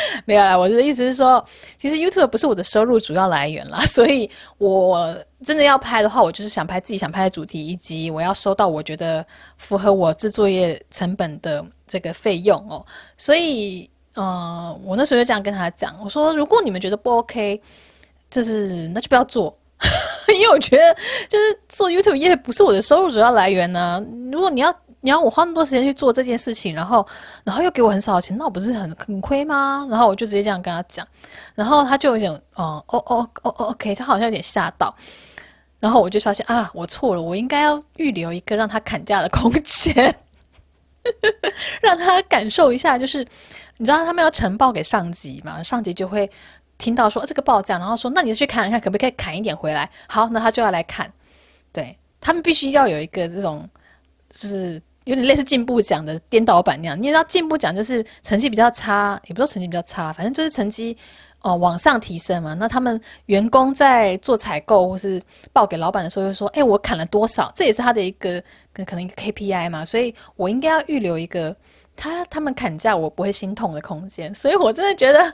[0.24, 1.44] 没有啦，我的意思是说，
[1.76, 9.24] 其实 YouTube 不是我的收入主要来源啦， 所以我真的要拍的话，我就是想拍自己想拍的主题，以及我要收到我觉得
[9.56, 12.84] 符合我制作业成本的这个费用哦。
[13.16, 17.60] 所以，嗯、呃，我那时候就这样跟他讲，我说如果你们觉得不 OK，
[18.30, 19.56] 就是那就不要做，
[20.34, 20.94] 因为我觉得
[21.28, 24.74] 就是做 YouTube 业不是我的收入主要来源呢、如果你要。
[25.00, 27.06] 你要我花那么多时间去做这件事情，然后，
[27.44, 29.86] 然后又给我很少的钱，那我不是很很亏吗？
[29.88, 31.06] 然后我就直接这样跟他讲，
[31.54, 34.92] 然后他就有点，哦哦哦哦哦，OK，他好像有点吓到，
[35.78, 39.94] 然后我就发现啊，我错了，我应该要预留一个让他砍价的空间，
[41.80, 43.24] 让他感受一下，就是
[43.76, 46.28] 你知道他们要呈报给上级嘛，上级就会
[46.76, 49.88] 听到说这个报价，然后说那你去看一看，可不可以砍一点回来？
[50.08, 51.08] 好，那他就要来砍，
[51.72, 53.68] 对，他们必须要有一个这种，
[54.28, 54.82] 就是。
[55.08, 60.94] 有点类似进步奖的颠倒版那样，你知道进步奖就是成绩比较差，也不是成绩比较差，反正就是成绩
[61.40, 62.52] 哦、往上提升嘛。
[62.52, 68.42] 那他们员工在做采购或是报给老板的时候，就说：“哎，我砍了多少？”这也是他的一个
[68.74, 69.82] 可能一个 KPI 嘛。
[69.82, 71.56] 所以我应该要预留一个
[71.96, 74.34] 他他们砍价我不会心痛的空间。
[74.34, 75.32] 所以我真的觉得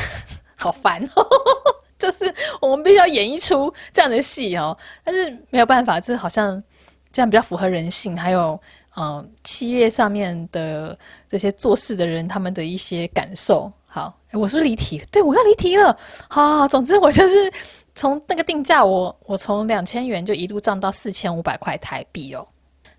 [0.56, 1.26] 好烦哦，
[1.98, 6.62] 就是我们必须要演一出这样的戏哦，但是没有办法，这好像
[7.12, 8.58] 这样比较符合人性，还有。
[8.96, 10.98] 嗯，七月上面的
[11.28, 13.72] 这些做事的人，他们的一些感受。
[13.86, 15.02] 好，我是不是离题？
[15.10, 15.96] 对，我要离题了。
[16.28, 17.52] 好，总之我就是
[17.94, 22.46] 从那个定价，我我从两千元就一路涨到四千五百块台币哦。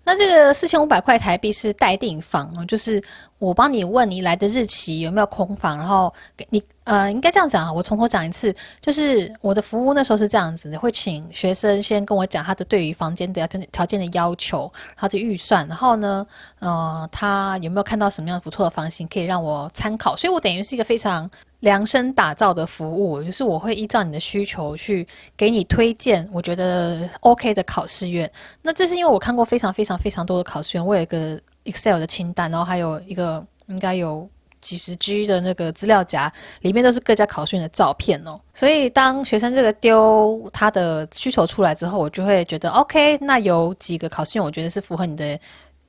[0.04, 3.02] 那这个四千五百块台币是待订房，就是
[3.38, 16.26] 我帮你问你来的日期有没有空房，然后给你呃，应该这样讲啊，我从头讲一次，就是我的服务那时候是这样子，会请学生先跟我讲他的对于房间的条条件的要求，他的预算，然后呢，
[16.58, 21.30] 呃，他有没有看到什么样不错的房型可以让我参考，所以我等于是一个非常。
[21.62, 28.28] 量身打造的服务，就是我会依照你的需求去给你推荐，我觉得 OK 的考试院。
[28.62, 34.28] 那这是因为我看过非常非常非常多的考试院，我有一个 Excel 的清单，然后还有一个应该有
[34.60, 38.40] 几十 G 的那个资料夹，里面都是各家考试院的照片哦。
[38.52, 45.38] 所以当学生这个丢他的需求出来之后，我就会觉得 OK，那有几个考试院我觉得是符合你的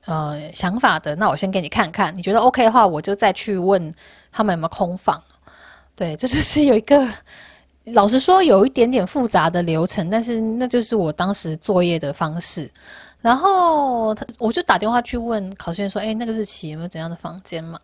[0.04, 3.92] 呃想法的，那我先给你看看，你觉得 OK 的话，我就再去问
[4.30, 5.20] 他们有没有空房。
[5.96, 7.08] 对，这就是有一个，
[7.84, 12.68] 老实说有一点点复杂的流程，但是那就是我当时作业的方式。
[13.20, 17.78] 然后他我就打电话去问考试员说：“哎，那个日期有没有怎样的房间嘛？”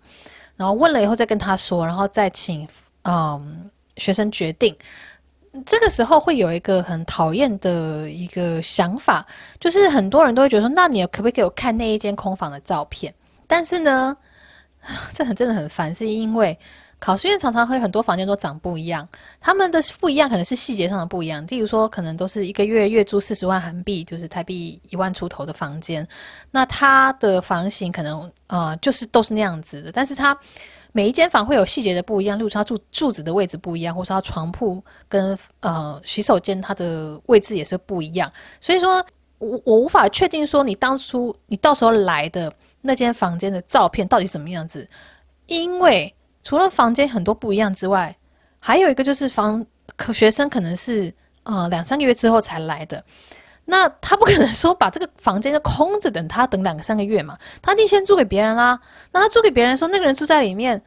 [0.57, 2.69] 然后问了以后再跟他说，然后再请
[3.05, 4.77] 嗯学生决定。
[5.65, 9.27] 这个时候会有一个很讨厌的一个想法，
[9.59, 13.15] 就是很多人都会觉得说：“那你可不可以给我看那一间空房的照片？”
[13.47, 14.15] 但是呢，
[15.15, 16.59] 这很真的很烦，是因为。
[17.01, 19.09] 考试院常常会很多房间都长不一样，
[19.41, 21.45] 他们的不一样可能是细节上的不一样。
[21.49, 26.07] 例如说，可能都是一个月月租四十万韩币，就是台币一万出头的房间，
[26.51, 30.39] 那他的房型可能呃就是都是那样子的，但是他
[30.93, 39.03] 每一间房会有细节的不一样，例如说他柱柱子的位置不一样，或者他床铺跟呃洗手间它的位置也是不一样，所以说
[39.39, 44.87] 我我无法确定说你当初你到时候来的那间房间的照片到底什么样子，
[45.47, 48.17] 因为除了房间很多不一样之外，
[48.59, 49.65] 还有一个就是房
[49.97, 53.05] 可学生可能是呃两三个月之后才来的，
[53.67, 58.79] 那他不可能说把这个房间就空着等他等两三个月嘛，他一定先租给别人啦。
[59.13, 60.83] 那他租给别人的时候，那个人住在里面，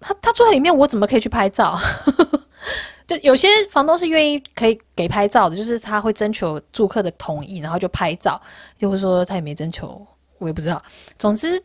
[0.00, 1.78] 他他住在里面，我怎么可以去拍照？
[3.06, 8.40] 就有些房东是愿意可以给拍照的，就是他会征求住客的同意，然后就拍照，
[8.78, 10.06] 又或者说他也没征求。
[10.38, 10.80] 我也不知道，
[11.18, 11.60] 总之，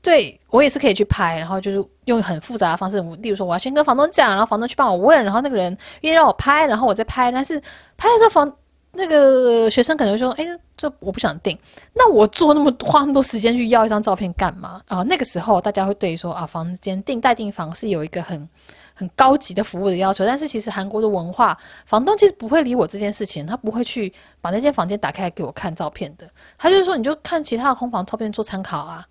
[0.00, 7.30] 对我也是可以去拍，然后就是用很复杂的方式，我例如说我要先跟房东讲，然后房东去帮我问，然后那个人愿意让我拍，然后我再拍。
[7.32, 7.60] 但是
[7.96, 8.56] 拍了之后，房
[8.92, 11.58] 那个学生可能会说：“哎，这我不想订。”
[11.94, 15.02] 那我做那么花那么多时间去要一张照片干嘛啊？
[15.02, 18.48] 那个时候大家会对于说啊，房间订代订房是有一个很。
[18.94, 21.56] 很高级的服务的要求，但是其实韩国的文化，
[21.86, 29.06] 房东其实不会理我这件事情，他不会去把那间房间打开来给我看照片的，他就是说你就看其他的空房照片做参考啊。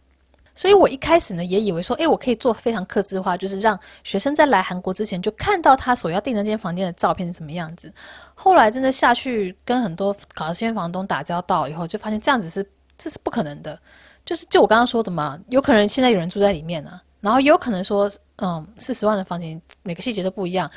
[0.57, 7.93] 所以我一开始呢也以为说，诶，我可以做非常客制化，就是让学生在来韩国之前就看到他所要订的那间房间的照片是怎么样子。
[8.33, 12.67] 后来真的下去跟很多考试院房东打交道以后，就发现这样子是
[12.97, 13.79] 这是不可能的，
[14.25, 16.99] 就是就我刚刚说的嘛，有可能现在有人住在里面啊。
[17.19, 20.69] 然后也有可能说，嗯，四十万的房间每个细节都不一样。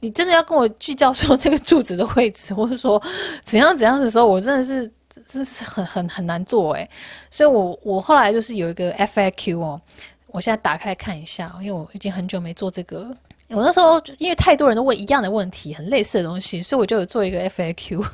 [0.00, 3.02] 你真的要跟我计较说这个柱子的位置，或者说
[3.42, 4.90] 怎样怎样的时候，我真的是
[5.26, 6.88] 这是很很很难做诶。
[7.30, 9.80] 所以我我后来就是有一个 FAQ 哦，
[10.28, 13.14] 我现在打开来看一下，因为我已经很久没做这个。
[13.48, 18.04] 我那时候因为太多人都问一样的问题，很类似的东西，所以我就有做一个 FAQ，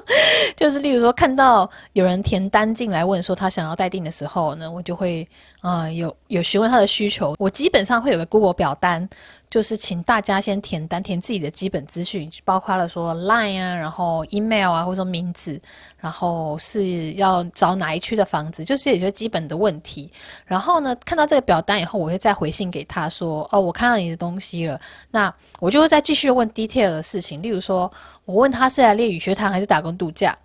[0.56, 5.28] 就是例如说看到有人填单进来问说他想要待定的时候呢，我就会、
[5.60, 9.08] 呃、有有询问他的需求，我基本上会有个 Google 表单。
[9.50, 15.58] 就是请大家先填单，填自己的基本资讯，包括了说 Line 啊，然后 email 啊，或者说名字，
[15.96, 20.12] 然后是要找哪一区的房子，就是一些基本的问题。
[20.44, 24.78] 然后呢，看到这个表单以后，我会再回信给他说，哦，我看到你的东西了。
[25.10, 27.90] 那我就会再继续问 detail 的事情，例如说，
[28.26, 30.36] 我问他是来练语学堂还是打工度假，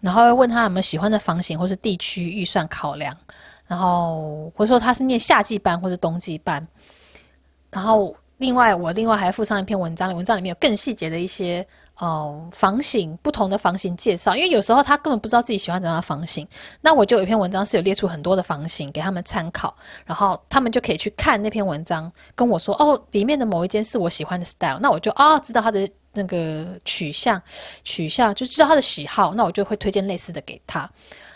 [0.00, 3.16] 然后问他有没有喜欢的房型或是地区预算考量，
[3.70, 6.66] 然后或者说他是念夏季班或是冬季班，
[7.70, 8.12] 然后。
[8.40, 11.62] 另外，我另外还附上一篇文章，文章里面有更细节的一些
[11.98, 14.34] 呃房型，不同的房型介绍。
[14.34, 16.48] 因为有时候他根本不知道自己喜欢怎样的房型，
[16.80, 27.42] 那我就有一篇文章是有列出很多的房型给他们参考，然后他们就可以去看那篇文章，跟我说哦，里面的某一间是我喜欢的 style，那我就啊、知道他的那个取向，
[27.84, 30.90] 取向就知道他的喜好，那我就会推荐类似的给他。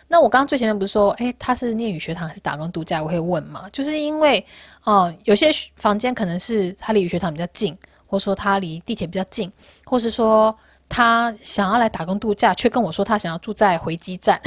[0.09, 3.03] 那我刚刚最前面不是说，诶，他是念语学堂还是打工度假？
[3.03, 4.45] 我会问嘛，就是因为，
[4.85, 9.51] 哦、有些房间可能是他离语学堂比较近，或说他离地铁比较近，
[9.85, 10.55] 或是说
[10.89, 14.41] 他想要来打工度假，却跟我说他想要住在回基站，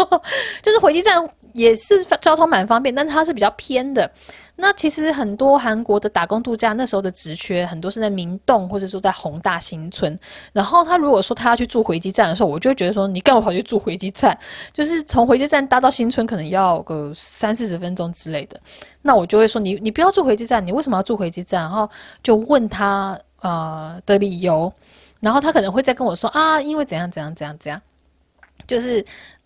[0.62, 4.10] 就是回基站也是交通蛮方便，但它是比较偏的。
[4.56, 10.16] 那其实很多韩国的打工度假那时候的职缺很多是在明洞或者说在弘大新村。
[10.52, 14.38] 然后他如果说他要去住回机站的时候，我就会觉得说你干嘛跑去住回机站？
[14.72, 18.60] 就是从回机站搭到新村可能要个三四十分钟之类的。
[19.02, 21.62] 那我就会说你你不要住回机站，你为什么要住回机站？
[21.62, 21.90] 然后
[22.22, 24.72] 就问他呃的理由，
[25.18, 27.82] 然后他可能会再跟我说啊，因为怎样怎样怎样怎样，
[28.68, 29.04] 就是。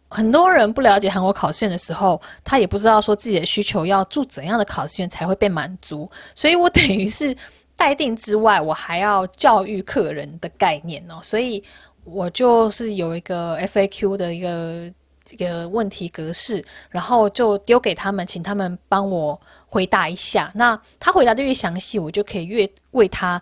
[0.09, 7.37] 很多人不了解韩国考试院的时候，他也不知道说自己的需求要住怎样的考试院才会被满足，所以我等于是
[7.77, 11.63] 待定之外，我还要教育客人的概念哦，所以
[12.05, 14.91] 我就是有一个 FAQ 的一个
[15.31, 20.51] 一个问题格式，然后就丢给他们，请他们帮我回答一下。
[20.55, 23.41] 那他回答的越详细，我就可以越为他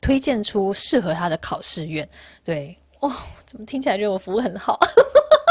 [0.00, 2.06] 推荐出适合他的考试院。
[2.42, 3.12] 对，哦，
[3.46, 4.78] 怎么听起来觉得我服务很好？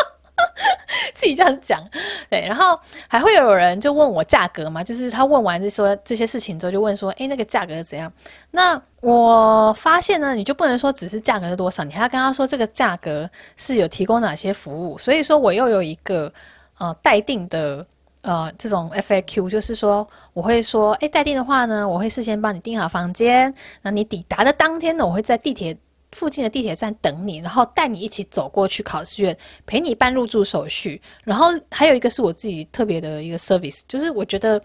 [1.13, 1.83] 自己这样讲，
[2.29, 8.11] 对，然后还会有人就问我价格嘛，就是他问完就说这些事情之后，就问说，诶，那个价格是怎样？
[8.51, 14.97] 那我发现呢，你就不能说只是价格是多少，你还要跟他说这个价格是有提供哪些服务。
[14.97, 16.31] 所以说我又有一个
[16.79, 17.85] 呃待定的
[18.21, 23.53] 呃这种 FAQ，就是说我会说，诶，待定的话呢，我会事先帮你订好房间，
[23.83, 25.77] 那你抵达的当天呢，我会在地铁。
[26.11, 31.01] 附近的地铁站等你，然后带你一起走过去考试院，陪你办入住手续。
[31.23, 34.61] 然后还有一个是我自己特别的一个 service，就是我觉得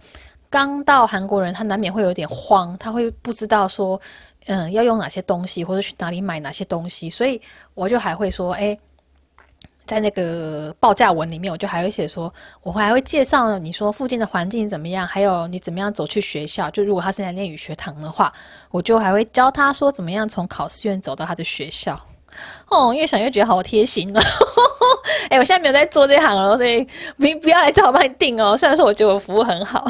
[0.49, 4.01] 刚到韩国人，他难免会有点慌，他会不知道说，
[4.47, 7.41] 嗯，要用哪些东西，或者去哪里买哪些东西，所以
[7.75, 8.79] 我就还会说，哎，
[9.85, 16.71] 在那个报价文里面，我就还会写说，我还会介绍你说附近的环境怎么样，还有你怎么样走去学校。
[16.71, 18.33] 就如果他是在念语学堂的话，
[18.71, 22.01] 我就还会教他说怎么样从考试院走到他的学校。
[22.71, 24.21] 哦，越想越觉得好贴心了。
[25.29, 26.83] 哎，我现在没有在做这行了，所以
[27.17, 28.57] 不不要来找我帮你订哦。
[28.57, 29.87] 虽然说我觉得我服务很好，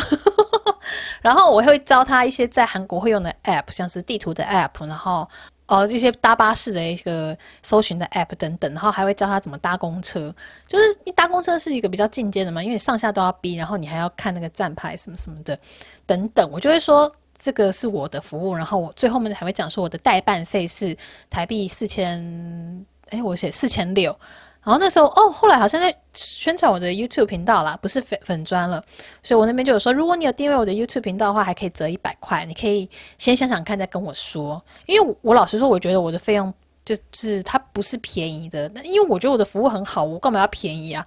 [1.23, 5.29] 然后我会教他一些在韩国会用的 app，像是地图的 app，然后
[5.67, 10.35] 哦，一些搭巴士的一个搜寻的 app 等等，然后还会教他怎么搭公车。
[10.67, 15.59] 就是你搭公车是一个比较进阶的嘛，因为你上下都要逼，然后你还要看那个站牌什么什么的
[16.07, 16.49] 等等。
[16.51, 17.11] 我就会说。
[17.45, 20.97] 这个是我的服务，然后我最后面还会讲说我的代办费是
[21.29, 24.17] 台币四千，哎，我写四千六，
[24.65, 28.83] 然后那时候哦，后来好像在宣传我的 YouTube 频道啦，不是粉粉砖了，
[29.23, 32.89] 所以我那边就有说，如果你有订阅我的 YouTube 频道的话，还可以折一百块，你可以
[33.19, 36.53] 先想想看再跟我说，因为我老实说，我觉得我的费用
[36.85, 41.05] 就是它不是便宜的，因为我觉得我的服务很好，我干嘛要便宜啊？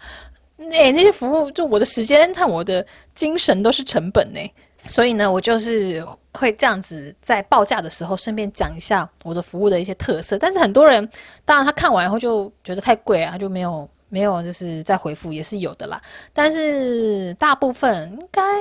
[0.71, 4.39] 哎，那些服务就我的时间和我的精神都是成本呢。
[4.87, 10.37] 所以呢，我就是会这样子在报价的时候顺便讲一下我的服务的一些特色。
[10.37, 11.09] 但是很多人，
[11.43, 15.99] 当然他看完以后就觉得太贵啊，他就没有没有就是再回复，也是有的啦。
[16.31, 18.59] 但是大部分应该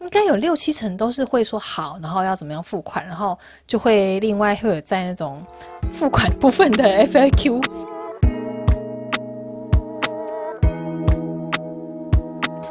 [0.00, 5.42] 应该有六七成都是会说好，然后要怎么样付款，然后就会另外会有在那种
[5.92, 7.62] 付款部分的 FAQ。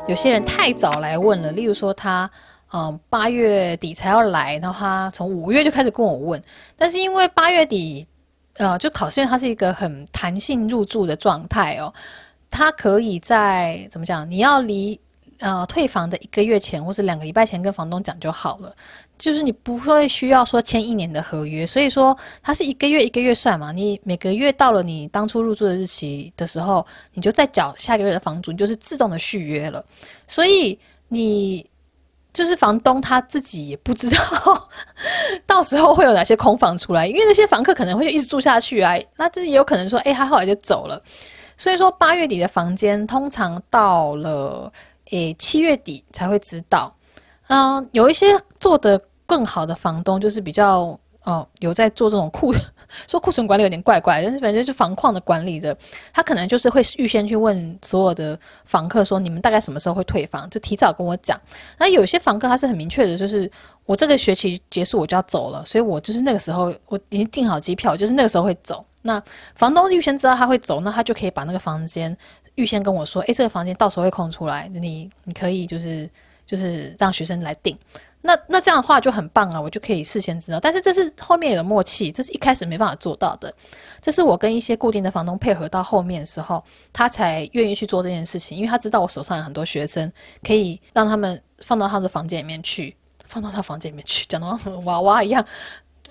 [0.07, 2.29] 有些人太早来问了，例如说他。
[2.73, 6.41] 嗯，八月底才要来，然后他从五月就开始跟我问，
[6.77, 8.07] 但是因为八月底，
[8.53, 11.93] 呃，就考试院它是一个很弹性入住的状态哦，
[12.49, 14.29] 它可以在怎么讲？
[14.29, 14.97] 你要离
[15.39, 18.73] 呃退房的一个月前或是两个礼拜前跟房东讲就好了，
[19.17, 29.83] 就是你不会需要说签一年的合约，所以说它是一个月一个月算嘛，你每个月到了你当初入住的日期的时候，你就再缴下个月的房租，你就是自动的续约了，
[30.25, 31.69] 所以你。
[32.33, 34.69] 就是房东他自己也不知道，
[35.45, 41.01] 到时候会有哪些空房出来，因为那些房客可能会一直住下去啊，那这也有可能说，哎，他后来就走了。
[41.57, 44.71] 所以说八月底的房间，通常到了
[45.11, 46.95] 诶七月底才会知道。
[47.47, 50.97] 嗯，有一些做得更好的房东，就是比较。
[51.23, 52.51] 哦，有在做这种库，
[53.07, 55.75] 说库存管理有点怪怪，但是反正就是房况的管理的，
[56.11, 61.39] 他可能就是会预先去问所有的房客说，你们大概什么时候会退房，就提早跟我讲。
[61.77, 63.49] 那有些房客他是很明确的，就是
[63.85, 68.83] 我这个学期结束我就要走了，所以我就是那个时候我已经订好机票，就是那个时候会走。
[69.03, 69.21] 那
[69.55, 72.15] 房东预先知道他会走，那他就可以把那个房间
[72.55, 76.09] 预先跟我说，诶，这个房间到时候会空出来，你你可以就是
[76.45, 77.77] 就是让学生来订。
[78.21, 80.59] 那那这样的话就很棒啊，我就可以事先知道。
[80.59, 83.53] 但是这是后面有默契，这是一开始没办法做到的。
[83.99, 86.63] 这是我跟一些固定的房东配合到后面的时候，
[86.93, 90.11] 他才愿意去做这件事情，因为他知道我手上有很多学生，
[90.43, 92.95] 可以让他们放到他的房间里面去，
[93.25, 95.45] 放到他房间里面去，讲到娃娃一样。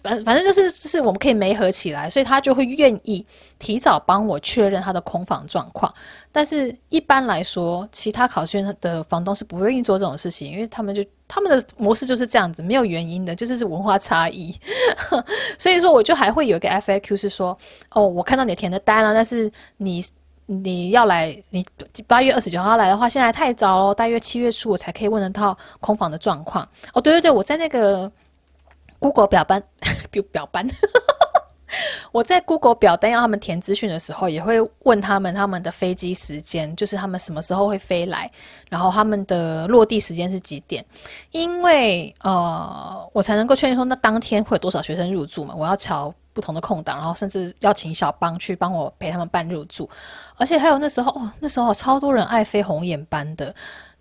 [0.03, 3.27] 反反正就是就是我们可以没合起来，所以他就会愿意
[3.59, 5.93] 提早帮我确认他的空房状况。
[6.33, 14.53] 但是一般来说，其他考试院的房东是不愿意做这种事情，因为他们就他们的模式就是这样子，没有原因的，就是是文化差异。
[15.57, 17.57] 所以说，我就还会有一个 FAQ 是说，
[17.91, 20.05] 哦，我看到你填的单了，但是你
[20.47, 21.65] 你要来，你
[22.09, 26.69] 八月二十九号来的话，现在太早了，大约七月初我才可以问得到空房的状况。
[26.93, 28.11] 哦，对对对，我在那个。
[29.03, 29.63] Google 表班，
[30.13, 30.69] 表表单，
[32.13, 38.31] 我在 Google 表单要他们填资讯的时候，也会问他们他们的飞机时间，就是他们什么时候会飞来，
[38.69, 40.85] 然后他们的落地时间是几点，
[41.31, 45.55] 因为呃，我才能够确定说那当天会有多少学生入住嘛。
[45.57, 49.89] 我要瞧不同的空档，然后甚至要请小帮去帮我陪他们办入住，
[50.37, 53.55] 而且还有那时候哦，那时候超多人爱飞红眼班的，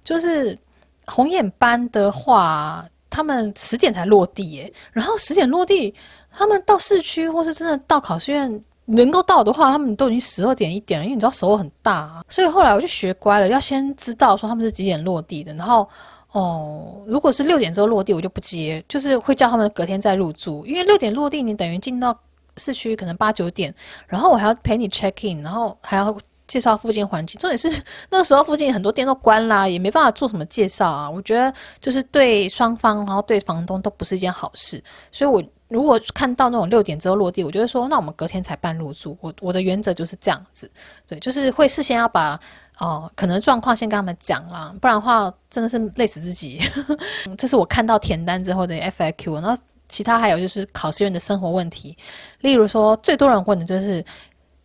[0.04, 0.58] 就是
[1.06, 2.86] 红眼班的话。
[3.12, 5.92] 他们十点才落地耶，然后十点落地，
[6.32, 15.88] 他们到市区或是真的到考试院能够到的话，他们都已经十二点一点了，因为你知道首尔很大啊，所以后来我就学乖了，要先知道说他们是几点落地的，然后
[16.32, 22.18] 哦，如果是六点之后落地，我就不接，就是会叫他们隔天再入住，因为六点落地，你等于进到
[22.58, 23.74] 市区可能八九点，
[24.08, 26.18] 然后我还要陪你 check in，然后还要。
[26.50, 27.70] 介绍附近环境，重点是
[28.10, 31.08] 那个时候附近很多店都关啦，也没办法做什么介绍啊。
[31.08, 39.18] 我觉得就是对双方，然后对房东都不是一件好事，所以我如果看到那种六点之后落地，我就会说，那我们隔天才办入住。
[39.22, 40.70] 我我的原则就是这样子，
[41.08, 42.38] 对，就是会事先要把
[42.80, 46.60] 哦、可能状况先跟他们讲啦，不然的话真的是累死自己。
[47.38, 49.58] 这是我看到填单之后的 FAQ，然后
[49.90, 51.96] 其他还有就是考试院的生活问题，
[52.40, 54.04] 例如说最多人问的就是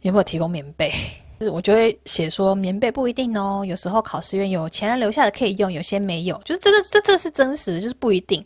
[0.02, 0.90] 有没有提供棉被，
[1.40, 8.42] 就 是我就会写说棉被不一定哦，有时候考试院有前人留下的可以用，有些没有，就是这这这是真实的，就是不一定。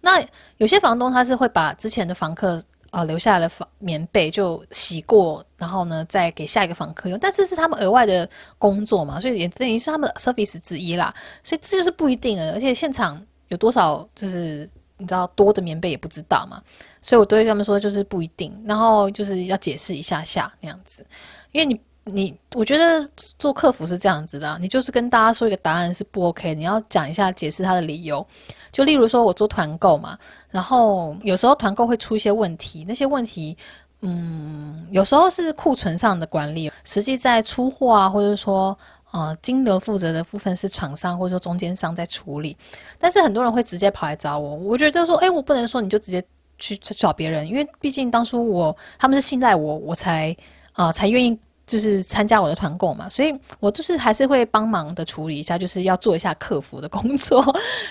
[0.00, 0.22] 那
[0.56, 8.28] 有些房东他是会把之前的房客呃留下来的房棉被就洗过，然后呢再给下一个房客用，但这是他们额外的
[8.58, 16.62] 工作嘛，所以也等于是他们的 service 之一啦，所以这就是不一定的，而且现场有多少就是你知道多的棉被也不知道嘛，
[17.02, 21.06] 所以我对他们说就是不一定，然后就是要解释一下下那样子，
[21.52, 21.80] 因为你。
[22.04, 23.06] 你我觉得
[23.38, 28.26] 做客服是这样子的，你就是跟大家说一个答案是不 OK，你要讲一下解释他的理由。
[28.72, 30.18] 就例如说我做团购嘛，
[30.50, 33.56] 然后有时候团购会出一些问题，那些问题，
[34.00, 38.76] 嗯，有时候是库存上的管理，实际在出货啊，或者说
[39.12, 42.56] 呃金流负责的部分是厂商或者说中间商在处理。
[42.98, 46.24] 但是很多人会直接跑来找我，我觉得说，哎，我不能说你就直接
[46.58, 50.34] 去找别人，因为毕竟当初我他们是信赖我，我才
[50.72, 51.38] 啊、才愿意。
[51.70, 57.40] 就是参加我的团购嘛，所以我就是还是会帮忙的处理一下，就是要做一下客服的工作。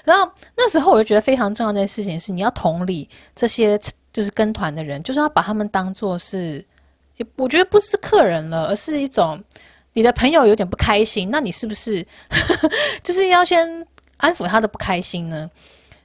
[0.04, 3.80] 然后那时候我就觉得非常重要的事情是，你要同理这些
[4.12, 6.62] 就是跟团的人，就是要把他们当做是，
[7.38, 9.42] 我觉得不是客人了，而是一种
[9.94, 12.06] 你的朋友有点不开心，那你是不是
[13.02, 15.50] 就是要先安抚他的不开心呢？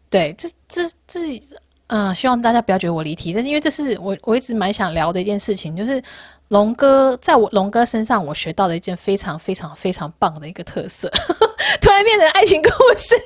[0.09, 1.43] 对，这这这，
[1.89, 6.01] 嗯、希望大家不要觉得我离题，但是因为这是我我一直蛮想聊的一件事情，就是。
[6.49, 11.11] 龙哥在我龙哥身上，我学到了一件非常非常非常棒的一个特色，
[11.81, 13.17] 突然变成爱情故事，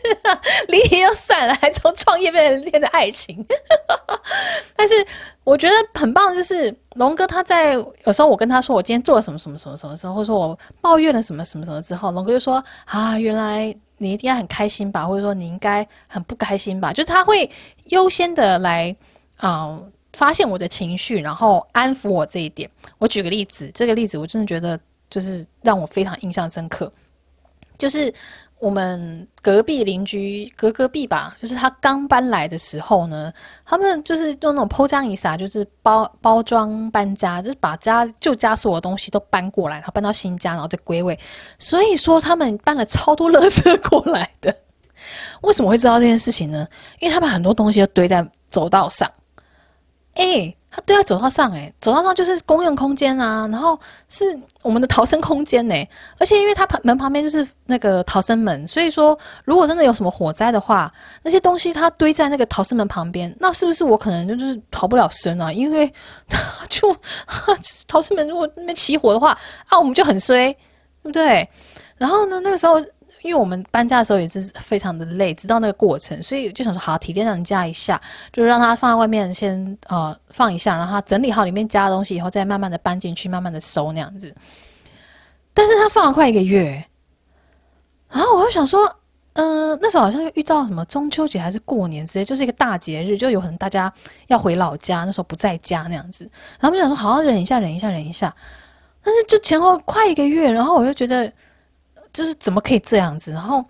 [0.68, 3.44] 离题又算了，还从创业变成变成爱情。
[4.76, 4.94] 但是
[5.42, 17.50] 我觉得很棒就是龙哥他在有时候我跟他说我今天做了什么什么什么什么时候，或者说我抱怨了什么什么什么之后，龙哥就说啊，原来你一定要很开心吧，或者说你应该很不开心吧，就是他会
[17.86, 18.94] 优先的来
[19.36, 19.78] 啊。
[20.18, 22.68] 发现我的情绪，然后安抚我这一点。
[22.98, 24.76] 我举个例子，这个例子我真的觉得
[25.08, 26.92] 就是让我非常印象深刻。
[27.78, 28.12] 就是
[28.58, 33.32] 我们隔壁邻居隔隔壁吧，就是他刚搬来的时候呢，
[33.64, 41.16] 他们就是用那种抛浆一撒，就是包包装搬家，就是把家旧家所有的东西都搬过来，然后搬到新家，然后再归位。
[41.60, 44.52] 所以说他们搬了超多垃圾过来的。
[45.42, 46.66] 为什么会知道这件事情呢？
[46.98, 49.08] 因为他把很多东西都堆在走道上。
[50.18, 55.74] 哎、欸，他对他走道上、欸，哎，走道上就是公用空间啊，然后是我们的逃生空间呢、
[56.18, 60.92] 而且因为他旁门旁边就是那个逃生门，所以说如果真的有什么火灾的话，
[61.22, 65.52] 那些东西它堆在那个逃生门旁边，那是不是我可能就是逃不了生啊？
[65.52, 65.90] 因为
[66.68, 66.94] 就
[67.86, 69.38] 逃生门如果那边起火的话，
[69.68, 71.48] 啊，我们就很衰，对不对？
[71.96, 72.84] 然后呢，那个时候。
[73.22, 78.00] 因为我们搬家的时候也是非常的累，知道那个过程，所以就想说好体谅人家一下，
[78.32, 84.34] 就是让他放在外面先呃放一下，然后他整理好里面加的东西以后，再慢慢的搬进去，慢慢的收那样子。
[85.52, 86.84] 但是他放了快一个月，
[88.08, 88.88] 然后我就想说，
[89.32, 93.92] 嗯、那时候好像又遇到什么中秋节还是过年之类，就是一个大节日，就有可能大家
[94.28, 96.30] 要回老家，那时候不在家那样子。
[96.60, 98.32] 然后我就想说，好好忍一下，忍一下，忍一下。
[99.02, 101.32] 但是就前后快一个月，然后我就觉得。
[102.12, 103.32] 就是怎么可以这样子？
[103.32, 103.64] 然后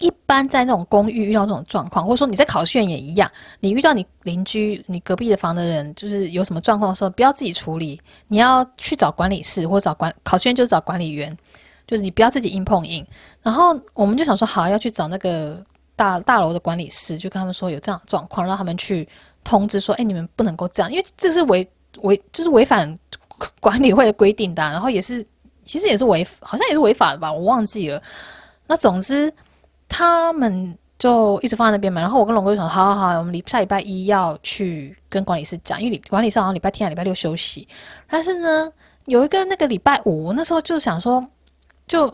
[0.00, 3.30] 一般在那种公寓遇到这种状况，或者说你在考试院也一样，
[3.60, 11.36] 你遇到你邻居、你隔壁的房的人，就是有什么状况的时候，不要自己处理，你要去找管理室或者找管考试院，就是找管理员，
[11.86, 13.06] 就是你不要自己硬碰硬。
[13.42, 15.62] 然后我们就想说，好，要去找那个
[15.94, 19.06] 大大楼的管理室，就跟他们说有这样状况，让他们去
[19.44, 22.98] 通知说，哎，你们不能够这样，因为这个是违违，就是违反
[23.60, 25.26] 管理会的规定的，然后也是。
[25.70, 28.02] 其实也是违，好像也是违法的吧，我忘记了。
[28.66, 29.32] 那总之，
[29.88, 32.00] 他们就一直放在那边嘛。
[32.00, 37.68] 然后我跟龙哥就想，好好好，我们礼下礼拜一要去跟管理室讲，因为管理室好像礼拜天啊、礼拜六休息。
[38.08, 38.68] 但是呢，
[39.06, 41.24] 有一个那个礼拜五，那时候就想说，
[41.86, 42.12] 就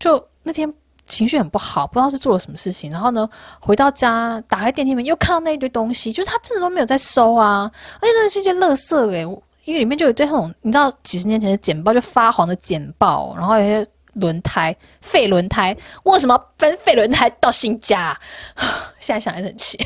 [0.00, 0.74] 就那天
[1.06, 2.90] 情绪很不好，不知道是做了什么事情。
[2.90, 3.28] 然后呢，
[3.60, 7.70] 回到家打开电梯门，又看到那一堆东西，就是他真的都没有在收啊，
[8.00, 9.24] 而且真的是一件垃圾诶、
[9.64, 18.18] 因为里面就有一堆那种，你知道几十年前的简报，就发黄的简报，然后有些轮胎废轮胎，为什么分废轮胎到新家？
[19.00, 19.78] 现在想还是很气。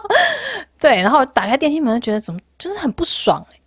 [0.78, 3.60] 对，然后打开电梯门就觉得怎么就是很不爽，欸、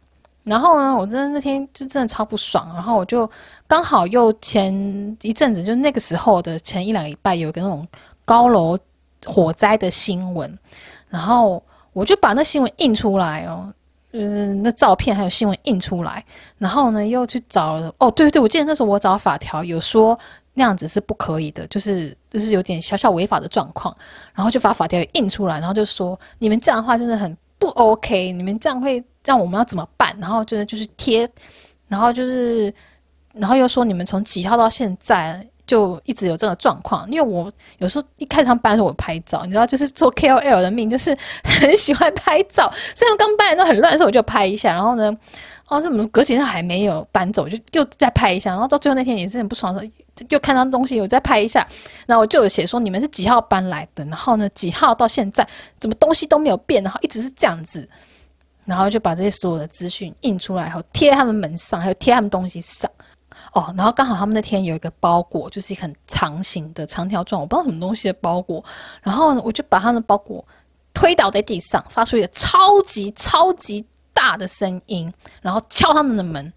[0.44, 2.72] 然后呢，我真的那天就真的超不爽。
[2.74, 3.30] 然后我就
[3.68, 4.74] 刚好又前
[5.22, 7.88] 一阵子，就那个时候的前一两个礼拜，有一个那种
[8.24, 8.78] 高楼
[9.26, 10.58] 火灾的新闻，
[11.10, 11.64] 然后。
[11.92, 13.74] 我就把那新闻印出来哦，
[14.12, 16.24] 嗯，那照片还有新闻印出来，
[16.58, 20.18] 然后呢又去找了，哦，对对，我记得那时候我找法条有说
[20.54, 23.96] 那样子是不可以的，就是就是有点小小违法的状况，
[24.34, 30.16] 然后就把法条印出来，然后就说你们这样的话真的很不 OK，你们这样会让我们要怎么办？
[30.20, 31.30] 然后就是就是贴，
[31.88, 32.74] 然后就是，
[33.34, 35.48] 然后又说你们从几号到现在。
[35.70, 42.74] 就一直有这个状况，因为我有时候一开始他们搬的时候我拍照，你知道，就是做 KOL 的命，就是很喜欢拍照。
[42.96, 45.16] 虽然刚搬来都很乱的时候，我就拍一下，然后呢，
[45.68, 51.68] 哦，怎么隔几天还没有搬走，就又再拍一下，然后到最后那天也是很不爽的时候，又看到东西，我再拍一下，
[52.08, 55.48] 然后我就有写说你们是几号搬来的，然后呢几号到现在？
[55.80, 57.88] 怎么东西都没有变，然后一直是这样子，
[58.66, 62.90] 然后就把这些所有的资讯印出来，然后贴他们门上，还有贴他们东西上。
[63.54, 68.64] 哦，然后刚好他们那天有一个包裹，就是一个很长形的长条状，我不知道什么东西的包裹。
[69.02, 70.46] 然后，我就把他的包裹
[70.94, 73.84] 推倒在地上，发出一个超级超级
[74.14, 76.54] 大的声音，然后敲他们的门。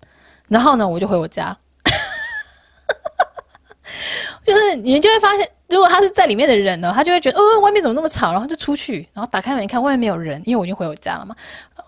[0.48, 1.56] 然后呢，我就回我家。
[4.44, 8.32] 就是你就会发现，如果他是在里面的人呢，他就会觉得，呃，外面怎么那么吵？
[8.32, 11.34] 然后就出去，然后打开门一看，外面没有人，因为我已经回我家了嘛，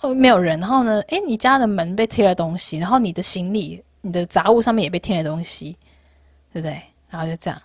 [0.00, 0.58] 呃，没有人。
[0.60, 3.82] 然后呢，诶，你家的门被贴了东西，然后你的行李。
[4.06, 5.74] 你的杂物上面也被贴了东西，
[6.52, 6.78] 对不对？
[7.08, 7.58] 然后就这样，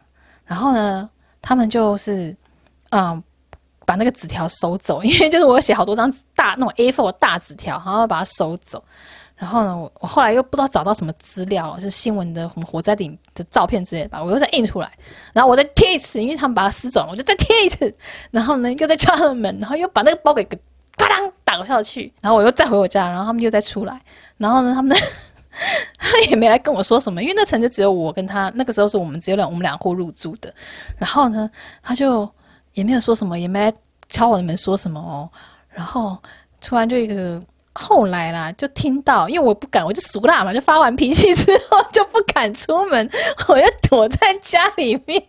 [0.46, 1.10] 然后呢，
[1.42, 2.34] 他们就是，
[2.92, 3.22] 嗯，
[3.86, 8.82] 把那个纸条收走， 因为就是我写好多张大那种 A4 大纸条，然后把它收走。
[9.36, 14.92] 然后呢，我我后来又不知道找到什么资料，就是新闻的什么火灾顶的照片之类的吧，我又再印出来，
[15.34, 17.94] 然后我再贴一次，因为他们把它撕走了，我就再贴一次。
[18.32, 24.02] 然后呢，又再敲他们门，然后又把那个包给啪当倒下去，然后我又再回我家，然后他们又再出来，
[24.38, 24.98] 然后呢，他们。
[25.98, 28.52] 他也没来跟我说什么，因为那层就只有我跟他。
[28.56, 30.54] 那个时候是我们只有两我们两户入住的。
[30.98, 31.50] 然后呢，
[31.84, 32.30] 他就
[32.74, 33.74] 也没有说什么，也没来
[34.08, 35.30] 敲我的门说什么哦。
[35.70, 36.18] 然后
[36.62, 37.42] 突然就一个
[37.74, 43.10] 后来啦，就听到，因为我不敢，我就俗辣嘛，就发完脾气之后就不敢出门，
[43.48, 45.24] 我就躲在家里面。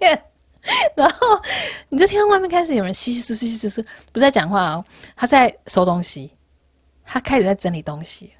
[0.94, 1.40] 然后
[1.88, 4.84] 你就听到外面开始有人稀稀疏疏稀稀疏疏，不是在讲话哦，
[5.16, 6.30] 他在收东西，
[7.04, 8.32] 他开始在整理东西。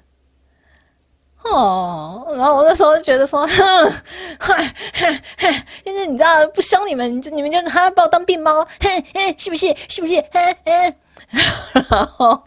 [1.43, 3.55] 哦，然后我那时候就觉得说，哼，
[4.39, 4.55] 哼，
[4.93, 9.75] 哼，哼，就是你知道不凶你们，就你们就还要把我当病猫，嘿嘿，是不是？
[9.89, 10.15] 是不是？
[10.31, 10.95] 嘿嘿。
[11.89, 12.43] 然后，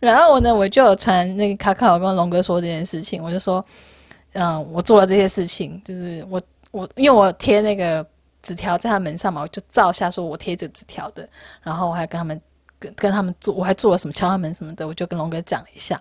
[0.00, 3.64] 然后我呢，我就传那个卡卡，我跟龙哥说这件事情，我就说，
[4.32, 8.04] 嗯，我做了这些事情，就是我我因为我贴那个
[8.42, 11.28] 纸条在他门上嘛，我就照下说我贴这纸条的，
[11.62, 12.40] 然后我还跟他们
[12.78, 16.00] 跟跟他们做，我还做了什么敲他门什么的，我就跟龙哥讲了一下。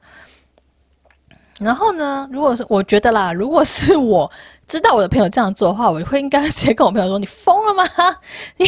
[1.60, 4.32] 然后呢，如果是我觉得啦，如果是我
[4.68, 7.84] 知道我的朋友这样做的话，我会应该直接跟我朋友说：“你疯了吗？
[8.58, 8.66] 你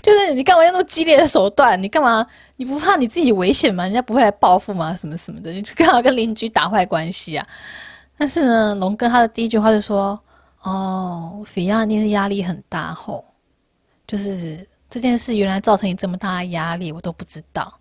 [0.00, 1.80] 就是你干嘛用那么激烈的手段？
[1.82, 2.24] 你干嘛？
[2.56, 3.82] 你不怕你自己危险吗？
[3.82, 4.94] 人家不会来报复吗？
[4.94, 7.44] 什么什么的，你就刚好跟邻居打坏关系啊！”
[8.16, 10.16] 但是呢，龙哥他的第一句话就说
[10.62, 13.24] ：“哦，菲亚，你是压力很大吼，
[14.06, 17.74] 就是这件事原来造成你这么大的压力，我都不知道，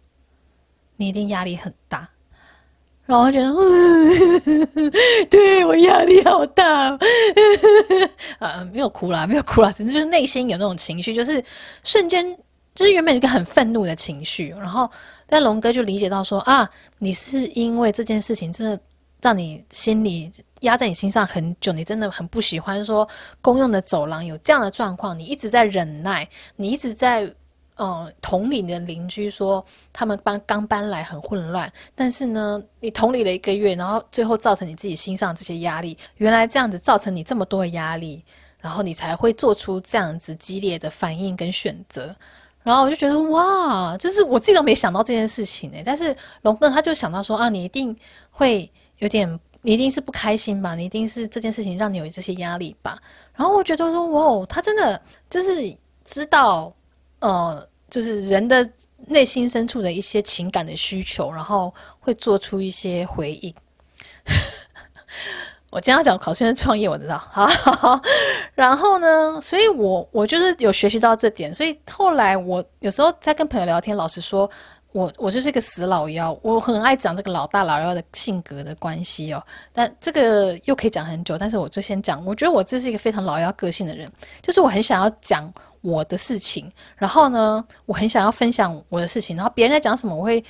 [0.95, 2.09] 你一定压力很大。”
[3.06, 3.49] 然后觉得，
[4.45, 4.91] 嗯、
[5.30, 6.97] 对我压力好大，
[8.39, 11.43] 啊， 没有哭啦，没有哭啦，只是就是内心有那种情绪，就是
[11.84, 12.26] 瞬间，
[12.74, 14.49] 就是原本一个很愤怒的情绪。
[14.58, 14.89] 然后，
[15.28, 18.80] 但龙哥就理解到说啊，你是因为这件事情真的
[19.22, 20.32] 让你心里
[20.62, 23.06] 压在你心上很久，你真的很不喜欢说
[23.41, 26.26] 公用的走廊有这样的状况，你一直在忍耐，
[26.56, 27.34] 你一直在。
[27.76, 38.24] 嗯，同理你的邻居说，他们搬刚搬来很混乱，但是呢，你同理了一个月，然后最后造成你自己心上这些压力，原来这样子造成你这么多的压力，
[38.59, 42.15] 然后你才会做出这样子激烈的反应跟选择，
[42.61, 45.78] 然后我就觉得哇，就是我自己都没想到这件事情呢。
[45.84, 47.97] 但是龙哥他就想到说啊，你一定
[48.30, 49.28] 会有点，
[49.63, 53.01] 你一定是不开心吧，你一定是这件事情让你有这些压力吧，
[53.34, 56.71] 然后我觉得说哇，他真的就是知道。
[57.24, 58.69] 呃，就是人的
[59.07, 63.55] 内心深处的一些情感的需求，然后会做出一些回应。
[65.71, 68.01] 我经常讲考生创业，我知道，好，好，
[68.53, 74.49] 然后呢，所以我我就是有学习到这点，所以后来我有时候在跟朋友聊天，老实说，
[74.93, 79.43] 我我就是一个死老妖，我很爱讲这个老大老妖的性格的关系哦。
[79.73, 84.09] 但这个又可以讲很久，但是我就先讲，我觉得我这是一个非常老妖个性的人，
[84.41, 85.51] 就是我很想要讲。
[85.83, 90.41] 我的事情，然后呢，我很想要分享我的事情，然后别人在讲什么，我会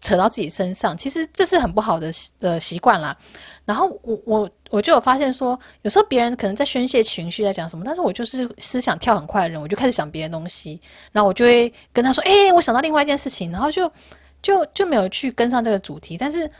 [0.00, 0.96] 扯到自己身上。
[0.96, 3.16] 其实这是很不好的的习惯啦。
[3.64, 10.80] 然后我我我就有发现说，有时候别人可能在宣泄情绪，在讲什么，但是我就是思想跳很快的人，我就开始想别的东西，
[11.12, 13.92] 然后我就会跟他说：“哎，我想到另外一件事情。”然后就
[14.40, 16.16] 就就没有去跟上这个主题。
[16.16, 16.50] 但是，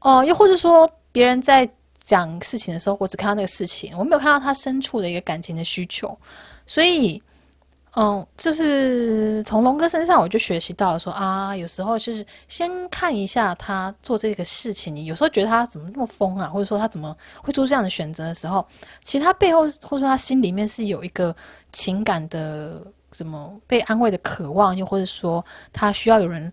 [0.00, 1.68] 哦、又或者说别人在
[2.02, 6.16] 讲事情的时候，我只看到那个事情，我没有看到他深处的一个感情的需求，
[6.66, 7.22] 所以。
[7.98, 18.66] 嗯，就是从龙哥身上，我就学习到了说啊，有时候就是先看一下他做这个事情，你有时候觉得他怎么那么疯啊，或者说他怎么会做这样的选择的时候，
[19.02, 21.34] 其实他背后或者说他心里面是有一个
[21.72, 22.82] 情感的
[23.12, 25.42] 什么被安慰的渴望，又或者说
[25.72, 26.52] 他需要有人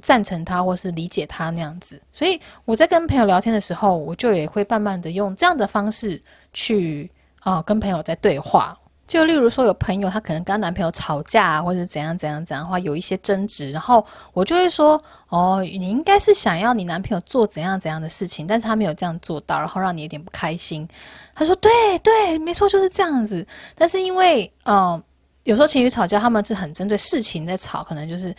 [0.00, 2.00] 赞成他或是理解他那样子。
[2.10, 6.18] 所以我在跟朋友聊天的时候，我就也会慢慢的用这样的方式
[6.54, 7.10] 去
[7.40, 8.74] 啊跟朋友在对话。
[9.10, 20.88] 就例如说，有朋友她可能跟她男朋友吵架，或者怎样怎样怎样的话，有一些争执，然后我就会说：“哦，你应该是想要你男朋友做怎样怎样的事情，但是他没有这样做到，然后让你有点不开心。”
[21.34, 23.44] 他说：“对对，没错，就是这样子。”
[23.74, 25.02] 但是因为，嗯、
[25.42, 28.32] 有时候情侣吵架，他们是很针对事情在吵，可能就是。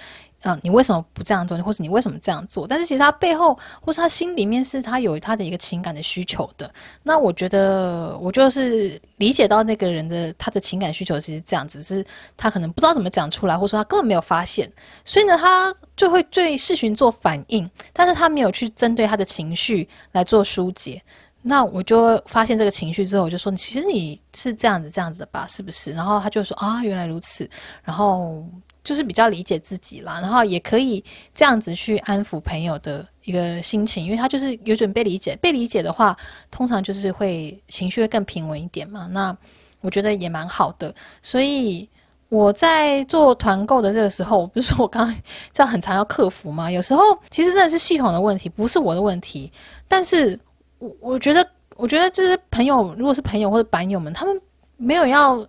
[0.43, 1.55] 嗯，你为什么不这样做？
[1.59, 2.65] 或是你为什么这样做？
[2.67, 6.73] 但是其实他背后，或是他心里面，是他有他的一个情感的需求的。
[7.03, 12.03] 那我觉得，我就是理解到那个人的他的情感需求其实这样，只是
[12.35, 14.67] 他可能不知道怎么讲出来，或者说他根本没有发现，
[15.05, 20.99] 所以呢，他就会对视讯做反应，但是他没有去针对他的情绪来做疏解。
[21.43, 25.91] 那我就发现这个情绪之后，我就说，其实你是这样子这样子的吧，是不是？
[25.91, 27.47] 然后他就说啊，原来如此。
[27.83, 28.43] 然后。
[28.83, 31.03] 就是比较理解自己啦，然后也可以
[31.35, 36.17] 这样子去安抚朋友的一个心情，因为他就是有准备理解，被理解的话，
[36.49, 39.07] 通常就是会情绪会更平稳一点嘛。
[39.11, 39.35] 那
[39.81, 41.87] 我觉得也蛮好的，所以
[42.29, 45.15] 我在做团购的这个时候，不是说我刚刚
[45.53, 46.71] 这样很常要克服吗？
[46.71, 49.51] 有时候其实真的是系统的问题，不是我的问题。
[49.87, 50.39] 但是
[50.79, 54.41] 我我觉得，我觉得就是朋友，如果是朋友或者板友们，他们
[54.77, 55.47] 没有要。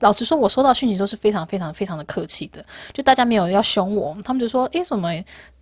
[0.00, 5.08] 老实说，我收到讯息都是非常非常非常的客气的，就大家没有要凶我，他们就说，诶，怎么，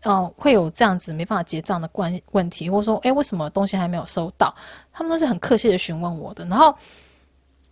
[0.03, 4.55] 呃，会有这样子没办法结账的关问题，或者说，诶，为什么东西还没有收到？
[4.93, 6.75] 他们都是很客气的询问我的，然后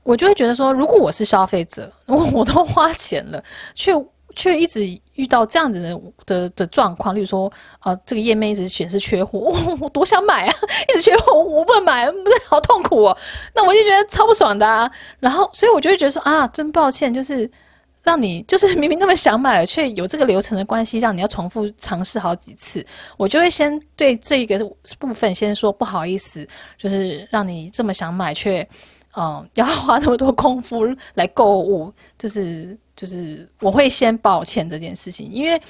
[0.02, 3.42] 我就会觉得说，如果我是消费者，我 我都花钱了，
[3.74, 3.92] 却。
[4.34, 4.80] 却一直
[5.14, 7.50] 遇到这样子的的的状况，例如说，
[7.82, 10.54] 呃，这个页面一直显示缺货，我 我多想买啊，
[10.88, 13.16] 一直缺货，我不能买，不 是好痛苦哦。
[13.54, 14.90] 那我就觉得超不爽的啊。
[15.20, 17.48] 然后，所以我就会觉得说啊，真抱歉，就是
[18.02, 22.84] 让你就是明明那么想买了，却有这个流程的关系，让你要重复尝试好几次。
[23.16, 24.58] 我就会先对这个
[24.98, 28.66] 部分先说不好意思，就是让你这么想买，却
[29.16, 32.76] 嗯要花那么多功夫来购物，就是。
[32.96, 35.60] 就是我会先抱歉这件事情，因为，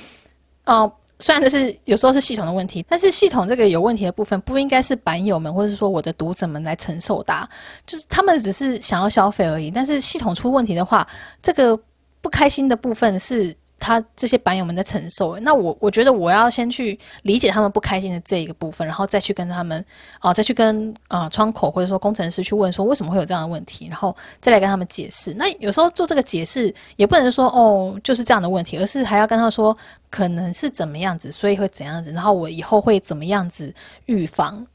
[0.65, 7.49] 呃，虽然这是有时候是系统的问题，但是系统这个有问题的部分不应该是版友们或者是说我的读者们来承受的，
[7.87, 9.71] 就是他们只是想要消费而已。
[9.71, 11.07] 但是系统出问题的话，
[11.43, 11.79] 这个
[12.21, 13.55] 不开心的部分是。
[13.79, 19.85] 他这些版友们在承受，那我我觉得我要先去理解他们不开心的这一个部分，然后再去跟他们，
[20.23, 25.35] 哦、再去跟啊、窗口或者说工程师去问说为什么会有这样的问题，然后再来跟他们解释。
[25.35, 29.77] 那有时候做这个解释也不能说哦就是这样的问题，而是还要跟他说
[30.09, 33.75] 可能是怎么样子，所以会怎样子，然后我以后会怎么样子
[34.07, 34.67] 预防。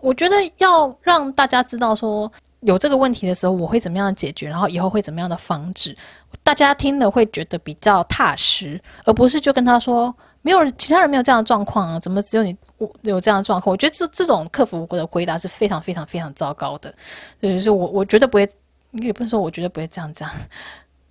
[0.00, 2.30] 我觉得要让大家知道说
[2.60, 5.96] 有这个问题的时候，我会怎么样解决，然后以后会怎么样的防止。
[6.42, 13.72] 大家听了会觉得比较踏实，而不是就跟他说没有其他人没有这样的状况啊，怎么只有你我有这样的状况？
[13.72, 16.94] 我觉得这这种客服我的回答是非常非常非常糟糕的，
[17.40, 18.48] 就是我我绝对不会，
[18.92, 20.34] 也不能说我绝对不会这样这样。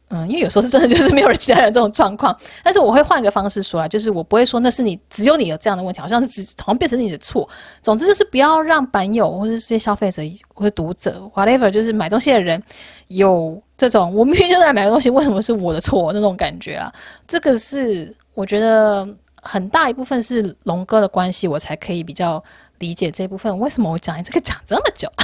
[0.09, 2.35] 嗯，因为有时候是真的，就是没有人其他人这种状况。
[2.63, 7.47] 但是我会换个方式说啊，就是我不会说那是你只有你有这样的问题，好像是只好像变成你的错。
[7.81, 10.21] 总之就是不要让版友或者这些消费者
[10.53, 12.61] 或者读者 whatever，就是买东西的人
[13.07, 16.93] 有这种我明明就在买东西，为什么是我的错那种感觉啊？
[17.27, 19.07] 这个是我觉得
[19.41, 22.41] 很大一部分是龙哥的关系，我才可以比较
[22.77, 23.57] 理解这部分。
[23.59, 25.11] 为什么我讲这个讲这么久？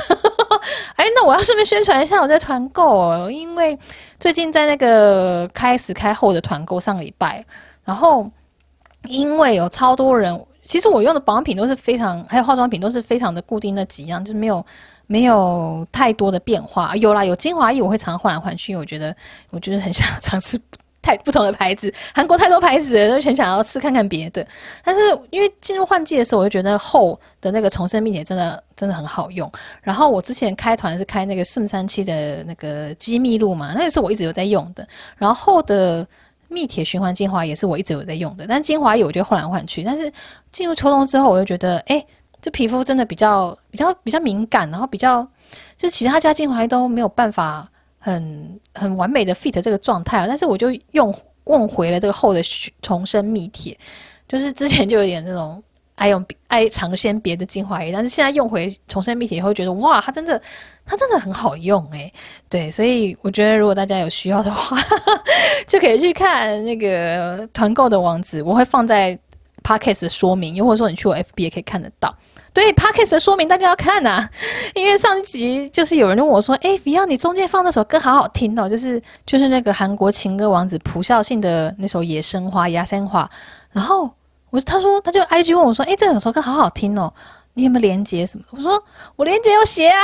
[0.96, 3.78] 哎，那我要顺便宣传一下我在团购哦，因为
[4.22, 7.44] 最近在那个开始开后的团购上礼拜，
[7.84, 8.30] 然后
[9.06, 14.64] 因为有超多人，其实我用的保养品都是非常，还有化妆品都是非常的固定那几样，就是没有
[15.08, 16.96] 没有太多的变化。
[16.98, 19.14] 有啦，有精华液我会常换来换去，因为我觉得
[19.50, 20.62] 我就是很想 尝试。
[21.02, 24.46] 太不同的牌子，韩国太多牌子了，就很想要试看看别的。
[24.84, 29.52] 但是因为进入换季的时候，我就觉得后的那个重生蜜铁真的真的很好用。
[29.82, 34.88] 然后我之前开团是开那个顺三七的那个肌密露嘛，那个是我一直有在用的。
[35.18, 36.08] 然后后的
[36.48, 38.46] 蜜铁循环精华也是我一直有在用的。
[38.48, 39.84] 但精华液我就换来换去。
[39.84, 40.12] 但是
[40.52, 42.06] 进入秋冬之后，我就觉得，哎，
[42.42, 45.28] 这皮肤真的比较比较比较敏感，然后比较
[45.76, 47.68] 就其他家精华都没有办法。
[48.04, 52.42] 很很完美的 fit 这个状态啊，但是我就用问回了这个后的
[52.82, 53.78] 重生蜜铁，
[54.28, 55.62] 就是之前就有点那种
[55.96, 60.42] 爱用爱尝鲜别的精华液，但是现在用回重生蜜体，也会觉得哇，它真的
[60.84, 62.12] 它真的很好用诶。
[62.50, 64.76] 对，所以我觉得如果大家有需要的话，
[65.68, 69.18] 就可以去看那个团购的网址，我会放在
[69.64, 72.16] Podcast 的说明，又或者说你去我 FB 也可以看得到。
[72.54, 74.30] 对 p o c k e t 的说明大家要看呐、啊，
[74.76, 83.24] 因为上一集就是有人问我说：“哎，Fion，你中间放那首歌好好听哦，就是就是那个韩国情歌王子朴孝信的那首《野生花》《野生花》。”
[83.72, 84.10] 然后
[84.50, 87.14] 我他说他就 IG 问我说：“哎，这两首歌好好听哦。”
[87.54, 88.46] 你有没有连接什么？
[88.52, 88.82] 我说
[89.16, 90.00] 我连接有写啊，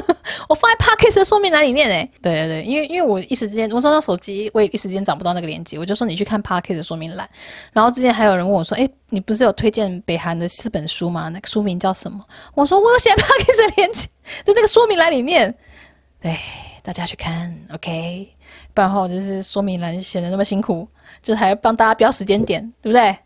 [0.48, 2.10] 我放在 Podcast 的说明栏里面诶。
[2.20, 7.28] 对对对，因为因为我一时之间我找到手机我也一时间找不到那个连接，我就说你去看 Podcast 的说明栏。
[7.72, 11.28] 然后之前还有人问我说，诶，你不是有推荐北韩的四本书吗？
[11.30, 12.22] 那个书名叫什么？
[12.54, 14.06] 我说我有写 Podcast 的连接，
[14.44, 15.54] 在那个说明栏里面。
[16.20, 16.38] 对，
[16.82, 18.28] 大家去看，OK。
[18.74, 20.86] 不然的话，我就是说明栏写的那么辛苦，
[21.22, 23.16] 就是还要帮大家标时间点，对不对？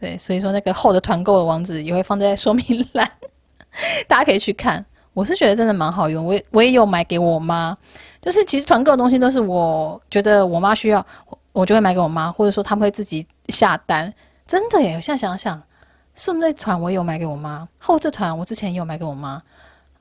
[0.00, 3.10] 对，所以说那个后的团购的网址也会放在说明栏，
[4.06, 4.84] 大家可以去看。
[5.14, 7.76] 我是觉得真的蛮好用，我我也有买给我妈。
[8.22, 11.04] 就是其实团购的东西都是我觉得我妈需要，
[11.52, 14.12] 我就会买给我妈，或者说他们会自己下单。
[14.46, 15.60] 真的耶，我现在想想，
[16.14, 19.42] 是那团我也有买给我妈，后这团我之前也有买给我妈。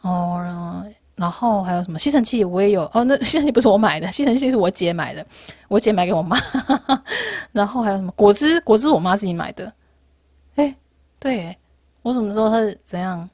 [0.02, 0.84] 哦，
[1.16, 5.26] 然后还有什么吸尘器我也有哦，那 吸尘器不是我买的，吸尘器是我姐买的，
[5.68, 6.38] 我姐买给我妈。
[7.52, 8.62] 然后还有什么果汁？
[8.62, 9.74] 果汁我妈自己买的。
[10.58, 10.76] 哎，
[11.20, 11.56] 对，
[12.02, 13.28] 我怎么说他是怎样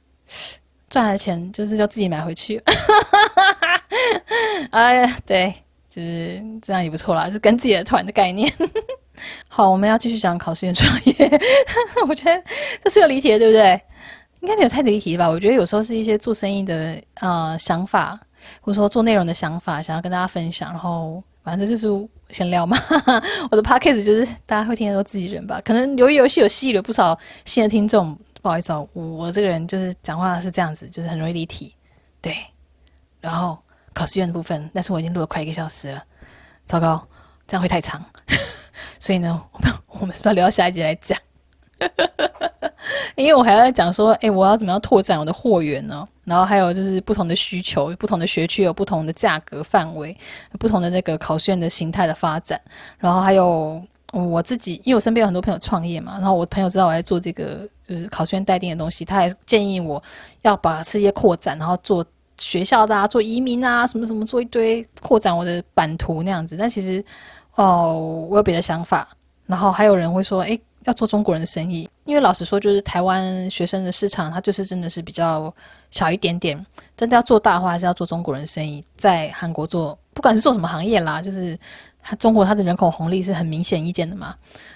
[0.89, 2.61] 赚来的钱，就是要自己买回去。
[4.71, 5.53] 哎呀，对，
[5.89, 8.51] 就是这样也不错啦，是跟自己的团的概念。
[9.47, 11.15] 好，我们要继续讲考试院创业。
[12.07, 12.43] 我觉得
[12.83, 13.81] 这是有离题的，对不对？
[14.41, 15.29] 应该没有太离题吧？
[15.29, 18.19] 我觉得有时候是一些做生意的呃想法，
[18.61, 21.23] 或者说做内容的想法，想要跟大家分享，然后。
[21.43, 21.81] 反正就是
[22.33, 22.75] 闲聊嘛，
[23.51, 25.61] 我的 podcast 就是大家会听得到自己人吧。
[25.63, 31.73] 可能由于游戏有吸引了不少新的听众，不好意思哦，我这个人就是讲话是这样子，就是很容易离题。
[32.19, 32.35] 对，
[33.21, 33.57] 然后
[33.93, 36.03] 考试院的部分，但是我已经录了快一个小时了，
[36.65, 37.07] 糟糕，
[37.47, 38.03] 这样会太长，
[38.99, 41.17] 所以呢，我们我们是不是要留到下一集来讲？
[43.15, 46.07] 因为我还要讲说，哎，我要怎么样拓展我的货源呢？
[46.25, 50.15] 然后还有就是不同的需求，不同的学区有不同的价格范围，
[50.57, 52.59] 不同的那个考试院的形态的发展。
[52.97, 60.01] 然后还有我自己，因为我身边有很多朋友创业嘛，然后我朋友知道我在做这个就是考试院待定的东西，他还建议我
[60.43, 62.05] 要把事业扩展，然后做
[62.37, 66.55] 学校的啊，做移民啊，什么什么，做一堆扩展我的版图那样子。
[66.57, 67.03] 但其实
[67.55, 69.07] 哦，我有别的想法。
[69.45, 70.59] 然后还有人会说，哎。
[70.85, 75.53] 要做中国人的生意，因为老实说，就是台湾学生的市场，它就是真的是比较
[75.91, 76.65] 小一点点。
[76.95, 81.57] 真的要做大的话，还是要做中国人生意，在韩国做，不管是做什么行业啦，就是
[82.19, 84.35] 中国它的人口红利是很明显意见的嘛。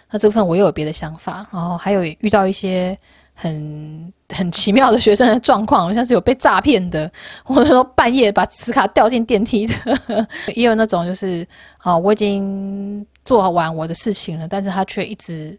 [0.09, 2.97] 那这部分我又有别的想法，然后还有遇到一些
[3.33, 7.11] 很很奇妙的学生的状况，好像是有被诈骗的，
[7.43, 11.45] 或者说半夜把磁卡掉进电梯的， 也有那种就是
[11.79, 15.57] 啊，我已经做完我的事情了，但是他却一直。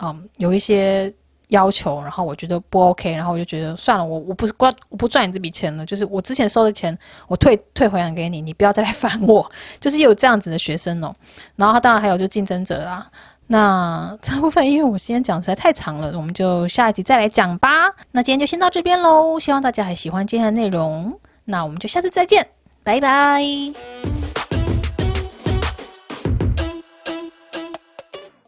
[0.00, 1.12] 嗯，有一些
[1.48, 6.96] 要求，然后我觉得不 OK，然后我就觉得算了，我我不是关，我不赚你这笔钱了，就是我之前收的钱，
[7.28, 9.48] 我退退回来给你，你不要再来烦我，
[9.80, 11.14] 就是有这样子的学生哦。
[11.54, 13.08] 然后他当然还有就竞争者啦。
[13.48, 17.94] 那这部分因为我今天讲实在太长了，我们就下一集再来讲吧。
[18.10, 21.16] 那今天就先到这边喽，希望大家还喜欢今天的内容。
[21.44, 22.44] 那我们就下次再见，
[22.82, 23.40] 拜拜。